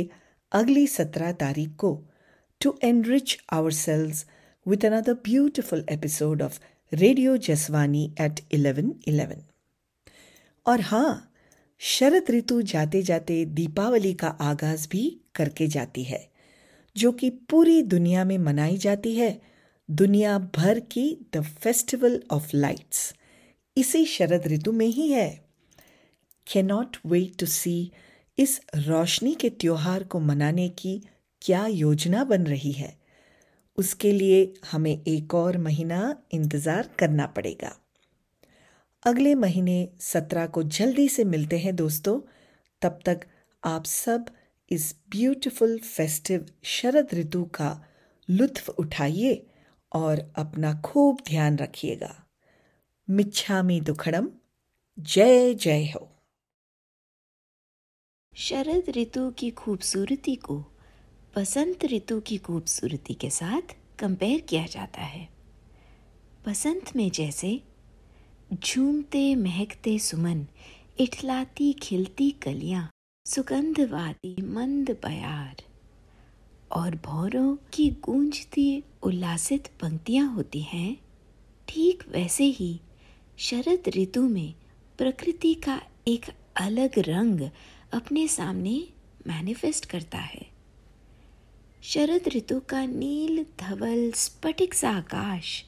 अगली 0.53 0.87
सत्रह 0.87 1.33
तारीख 1.33 1.71
को 1.77 2.05
to 2.63 2.79
enrich 2.83 3.39
our 3.51 3.73
selves 3.73 4.27
with 4.69 4.85
another 4.85 5.15
beautiful 5.15 5.87
episode 5.91 6.43
of 6.43 6.61
radio 6.93 7.37
Jaswani 7.37 8.15
at 8.21 8.41
eleven 8.53 8.95
eleven 9.07 9.43
और 10.67 10.81
हाँ 10.81 11.33
शरद 11.79 12.31
ऋतु 12.31 12.63
जाते 12.63 13.03
जाते 13.03 13.45
दीपावली 13.45 14.15
का 14.15 14.29
आगाज़ 14.29 14.89
भी 14.89 15.21
करके 15.35 15.67
जाती 15.67 16.05
है, 16.05 16.29
जो 16.97 17.13
कि 17.13 17.31
पूरी 17.31 17.83
दुनिया 17.83 18.25
में 18.25 18.39
मनाई 18.39 18.77
जाती 18.77 19.15
है, 19.15 19.41
दुनिया 19.91 20.39
भर 20.39 20.81
की 20.81 21.27
द 21.35 21.43
फेस्टिवल 21.43 22.23
ऑफ़ 22.31 22.51
लाइट्स 22.55 23.15
इसी 23.77 24.05
शरद 24.05 24.47
ऋतु 24.47 24.73
में 24.73 24.87
ही 24.87 25.13
है। 25.13 25.45
कैनॉट 26.53 26.97
वेट 27.07 27.39
टू 27.39 27.47
सी 27.47 27.93
इस 28.39 28.61
रोशनी 28.77 29.35
के 29.35 29.51
त्योहार 29.51 30.05
को 30.05 30.21
मनाने 30.21 30.69
की 30.69 31.03
क्या 31.43 31.67
योजना 31.67 32.25
बन 32.25 32.45
रही 32.45 32.73
है? 32.73 32.97
उसके 33.77 34.13
लिए 34.13 34.55
हमें 34.73 35.03
एक 35.09 35.35
और 35.35 35.59
महीना 35.59 36.23
इंतज़ार 36.33 36.91
करना 36.99 37.27
पड़ेगा। 37.27 37.77
अगले 39.07 39.35
महीने 39.35 39.89
सत्रह 40.01 40.47
को 40.47 40.63
जल्दी 40.63 41.09
से 41.09 41.25
मिलते 41.25 41.59
हैं 41.59 41.77
दोस्तों। 41.77 42.21
तब 42.83 42.99
तक 43.05 43.21
आप 43.65 43.85
सब 43.85 44.27
इस 44.71 44.97
ब्यूटीफुल 45.11 45.79
फेस्टिव 45.79 46.47
शरद 46.63 47.09
ऋतु 47.15 47.45
का 47.45 47.85
लुत्फ 48.31 48.69
उठाइए 48.69 49.47
और 49.93 50.33
अपना 50.37 50.81
खूब 50.85 51.19
ध्यान 51.29 51.59
रखिएगा। 51.59 52.27
मिच्छामी 53.11 53.81
दुखड़म। 53.81 54.29
जय 54.99 55.55
जय 55.55 55.93
हो। 55.97 56.16
शरद 58.39 58.91
ऋतु 58.91 59.31
की 59.31 59.51
खूबसूरती 59.51 60.35
को 60.37 60.59
बसंत 61.37 61.85
ऋतु 61.85 62.21
की 62.21 62.37
खूबसूरती 62.39 63.15
के 63.15 63.31
साथ 63.31 63.75
कंपेयर 63.99 64.41
किया 64.41 64.67
जाता 64.67 65.03
है। 65.03 65.29
बसंत 66.47 66.97
में 66.97 67.11
जैसे 67.11 67.61
झूमते 68.55 69.35
महकते 69.35 69.99
सुमन, 69.99 70.47
इठलाती 71.01 71.73
खिलती 71.73 72.31
कलियाँ 72.31 72.91
सुगंधवादी 73.27 74.43
मंद 74.43 74.91
बयार, 74.91 75.63
और 76.73 76.95
भौरों 76.95 77.57
की 77.73 77.91
गूंजती 77.91 78.85
उल्लासित 79.03 79.67
पंक्तियाँ 79.81 80.35
होती 80.35 80.61
हैं, 80.61 80.97
ठीक 81.69 82.03
वैसे 82.09 82.45
ही 82.45 82.81
शरद 83.39 83.83
ऋतु 83.89 84.23
में 84.23 84.55
प्रकृति 84.99 85.55
का 85.55 85.83
एक 86.09 86.27
अलग 86.57 86.99
रंग 86.99 87.51
अपने 87.97 88.29
सामने 88.29 88.89
मैनिफेस्ट 89.27 89.87
करता 89.87 90.19
है। 90.19 90.47
शरद 91.83 92.29
ऋतु 92.29 92.61
का 92.61 92.87
नील, 92.87 93.47
धवल, 93.61 94.13
स्फटिक 94.13 94.75
सा 94.75 94.91
आकाश, 94.91 95.65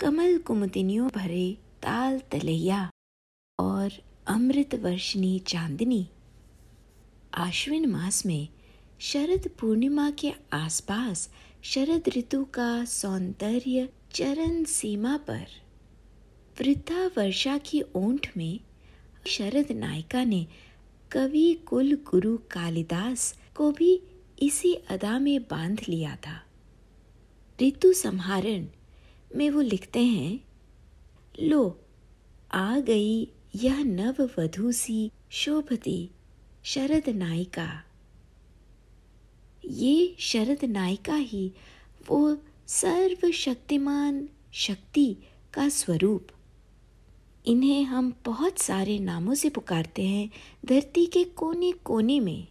कमल 0.00 0.38
कुमतिनियों 0.38 1.08
भरे 1.08 1.58
ताल 1.82 2.18
तलैया 2.18 2.90
और 3.60 3.92
अमृत 4.26 4.74
वर्षनी 4.74 5.38
चांदनी। 5.38 6.08
आश्विन 7.34 7.86
मास 7.86 8.26
में 8.26 8.48
शरद 9.00 9.50
पूर्णिमा 9.60 10.10
के 10.10 10.32
आसपास 10.52 11.30
शरद 11.62 12.02
ऋतु 12.08 12.44
का 12.44 12.84
सौंदर्य 12.84 13.88
चरण 14.12 14.64
सीमा 14.64 15.16
पर। 15.16 15.46
वृद्धा 16.58 17.06
वर्षा 17.06 17.58
की 17.58 17.82
ओंठ 17.94 18.36
में 18.36 18.60
शरद 19.26 19.72
नायिका 19.72 20.24
ने 20.24 20.46
कवि 21.16 21.54
कुल 21.66 21.94
गुरु 21.94 22.36
कालिदास 22.36 23.38
को 23.54 23.72
भी 23.72 24.02
इसी 24.42 24.74
अदा 24.74 25.18
में 25.18 25.42
बाँध 25.42 25.80
लिया 25.88 26.16
था। 26.16 26.42
ऋतु 27.62 27.92
संहारण 27.92 28.66
में 29.36 29.50
वो 29.50 29.60
लिखते 29.60 30.04
हैं, 30.04 30.40
लो, 31.42 31.80
आ 32.52 32.78
गई 32.78 33.28
यह 33.54 33.84
नव 33.84 34.30
वधु 34.38 34.72
सी 34.72 35.10
शोभती 35.30 36.10
शरद 36.64 37.08
नायिका। 37.08 37.84
ये 39.64 40.16
शरद 40.18 40.64
नायिका 40.64 41.16
ही 41.16 41.52
वो 42.08 42.38
सर्वशक्तिमान 42.66 44.28
शक्ति 44.52 45.16
का 45.52 45.68
स्वरूप 45.68 46.28
इन्हें 47.46 47.84
हम 47.84 48.14
बहुत 48.24 48.58
सारे 48.58 48.98
नामों 48.98 49.34
से 49.34 49.48
पुकारते 49.48 50.06
हैं 50.06 50.30
धरती 50.66 51.06
के 51.06 51.24
कोने 51.24 51.72
कोने 51.72 52.20
में। 52.20 52.48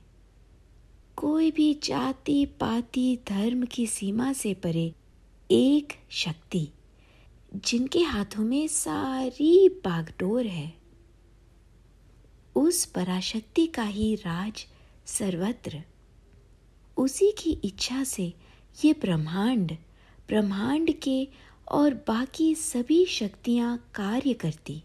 कोई 1.16 1.52
भी 1.52 1.74
जाति, 1.74 2.46
पाति, 2.46 3.20
धर्म 3.28 3.66
की 3.66 3.88
सीमा 3.88 4.34
से 4.34 4.54
परे 4.54 4.94
एक 5.52 5.94
शक्ति, 6.10 6.70
जिनके 7.56 8.00
हाथों 8.00 8.44
में 8.44 8.68
सारी 8.68 9.70
बागडोर 9.70 10.46
है। 10.46 10.74
उस 12.56 12.86
पराशक्ति 12.86 13.68
का 13.68 13.84
ही 13.84 14.16
राज 14.16 14.66
सर्वत्र। 15.06 15.84
उसी 16.98 17.32
की 17.32 17.52
इच्छा 17.64 18.04
से 18.04 18.34
ये 18.86 18.94
ब्रह्मांड 18.94 19.72
ब्रह्मांड 20.28 20.92
के 21.00 21.28
और 21.72 21.94
बाकी 21.94 22.56
सभी 22.56 23.06
शक्तियाँ 23.06 23.92
कार्य 23.96 24.34
करती। 24.34 24.84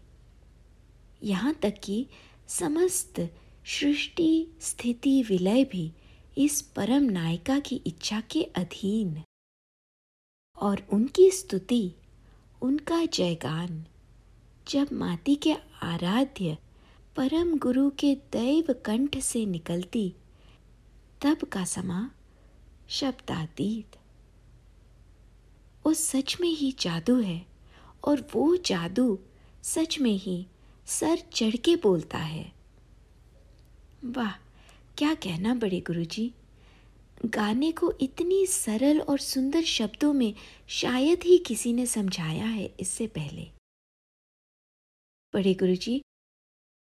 यहाँ 1.23 1.53
तक 1.53 1.73
कि 1.83 2.07
समस्त 2.47 3.33
सृष्टि, 3.65 4.47
स्थिति, 4.61 5.23
विलय 5.23 5.63
भी 5.63 5.91
इस 6.37 6.61
परम 6.61 7.03
नायिका 7.03 7.59
की 7.59 7.75
इच्छा 7.75 8.21
के 8.21 8.43
अधीन। 8.43 9.23
और 10.57 10.87
उनकी 10.93 11.31
स्तुति, 11.31 11.91
उनका 12.61 13.05
जयगान, 13.05 13.85
जब 14.67 14.87
माती 14.93 15.35
के 15.35 15.53
आराध्य 15.83 16.57
परम 17.15 17.57
गुरु 17.57 17.89
के 17.89 18.15
दैव 18.15 18.73
कंठ 18.73 19.17
से 19.17 19.45
निकलती, 19.45 20.13
तब 21.21 21.37
का 21.37 21.65
समा 21.65 22.11
शब्दातीत। 22.89 24.00
उस 25.85 26.07
सच 26.07 26.37
में 26.41 26.49
ही 26.49 26.71
जादू 26.79 27.19
है 27.21 27.45
और 28.03 28.29
वो 28.33 28.55
जादू 28.57 29.19
सच 29.63 29.99
में 29.99 30.11
ही 30.11 30.45
सर 30.85 31.17
चढ़ 31.33 31.55
के 31.55 31.75
बोलता 31.75 32.17
है। 32.17 32.51
वाह, 34.05 34.31
क्या 34.97 35.13
कहना 35.13 35.53
बड़े 35.55 35.79
गुरुजी। 35.79 36.31
गाने 37.25 37.71
को 37.71 37.91
इतनी 38.01 38.45
सरल 38.45 38.99
और 38.99 39.19
सुंदर 39.19 39.63
शब्दों 39.63 40.13
में 40.13 40.33
शायद 40.67 41.23
ही 41.23 41.37
किसी 41.37 41.73
ने 41.73 41.85
समझाया 41.85 42.45
है 42.45 42.73
इससे 42.79 43.07
पहले। 43.07 43.49
बड़े 45.33 45.53
गुरुजी, 45.53 46.01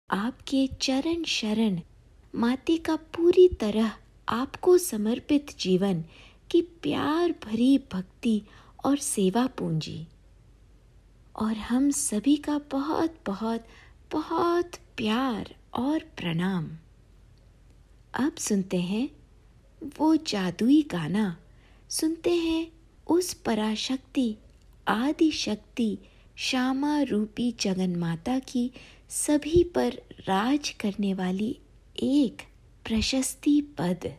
आपके 0.09 0.67
चरण 0.81 1.23
शरण 1.23 1.79
माती 2.35 2.77
का 2.77 2.95
पूरी 2.95 3.47
तरह 3.49 3.97
आपको 4.29 4.77
समर्पित 4.77 5.57
जीवन 5.59 6.03
की 6.51 6.61
प्यार 6.61 7.31
भरी 7.43 7.77
भक्ति 7.93 8.41
और 8.85 8.97
सेवा 8.97 9.47
पूंजी। 9.47 10.07
और 11.35 11.57
हम 11.57 11.91
सभी 11.91 12.35
का 12.35 12.61
बहुत 12.71 13.15
बहुत 13.25 13.65
बहुत 14.11 14.71
प्यार 14.97 15.55
और 15.73 15.99
प्रणाम। 15.99 16.69
अब 18.13 18.35
सुनते 18.35 18.81
हैं 18.81 19.09
वो 19.97 20.15
जादुई 20.15 20.81
गाना। 20.81 21.37
सुनते 21.89 22.33
हैं 22.33 22.71
उस 23.07 23.33
पराशक्ति 23.33 24.35
आदि 24.87 25.31
शक्ति 25.31 25.97
श्यामा 26.35 27.01
रूपी 27.01 27.51
जगन 27.51 27.95
माता 27.95 28.39
की 28.39 28.71
सभी 29.09 29.63
पर 29.63 29.93
राज 30.19 30.69
करने 30.69 31.13
वाली 31.13 31.59
एक 32.03 32.37
प्रशस्ति 32.85 33.61
पद। 33.61 34.17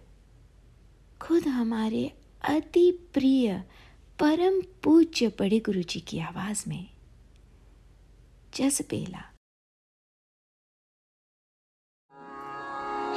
खुद 1.21 1.49
हमारे 1.49 2.13
अति 2.45 2.91
प्रिय 3.15 3.65
परम 4.19 4.61
पूज्य 4.85 5.29
बड़े 5.39 5.59
गुरु 5.61 5.83
जी 5.83 6.01
की 6.01 6.19
आवाज़ 6.21 6.65
में 6.69 6.87
जसबेला 8.55 9.23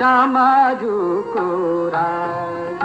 समाजू 0.00 0.98
को 1.32 1.42
राज 1.94 2.84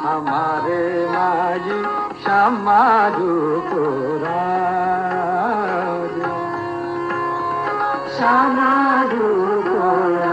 हमारे 0.00 0.80
माझी 1.10 1.76
समाजू 2.24 3.36
को 3.68 3.84
राज 4.24 6.18
समाजू 8.18 9.30
को 9.68 9.86
राज 10.16 10.23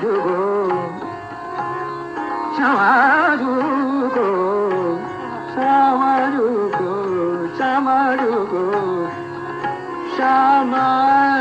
주고 0.00 0.68
참아주고 2.56 4.16
참아주고 5.54 6.78
참아주고 7.58 9.08
참아 10.16 11.37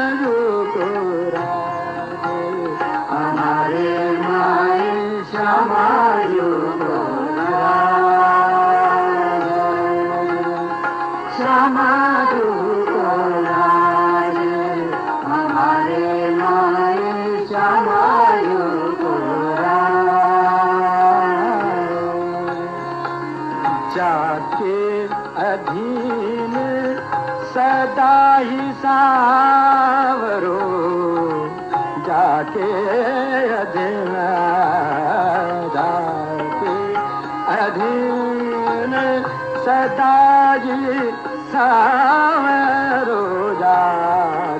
तवा 39.67 40.57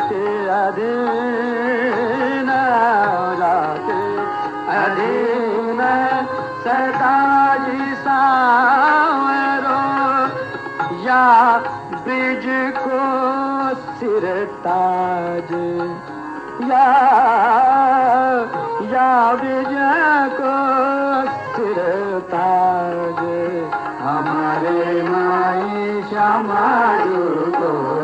के 0.10 0.24
अदी 0.56 0.96
न 2.48 2.58
रात 3.42 3.88
अदीन 4.80 5.80
सताजीव 6.66 8.10
या 11.08 11.24
बीज 12.08 12.46
को 12.78 13.02
सिरताज 14.00 15.52
या 18.92 19.16
बीज 19.44 19.77
শ্যামা 26.18 26.66
দুর্গো 27.04 27.97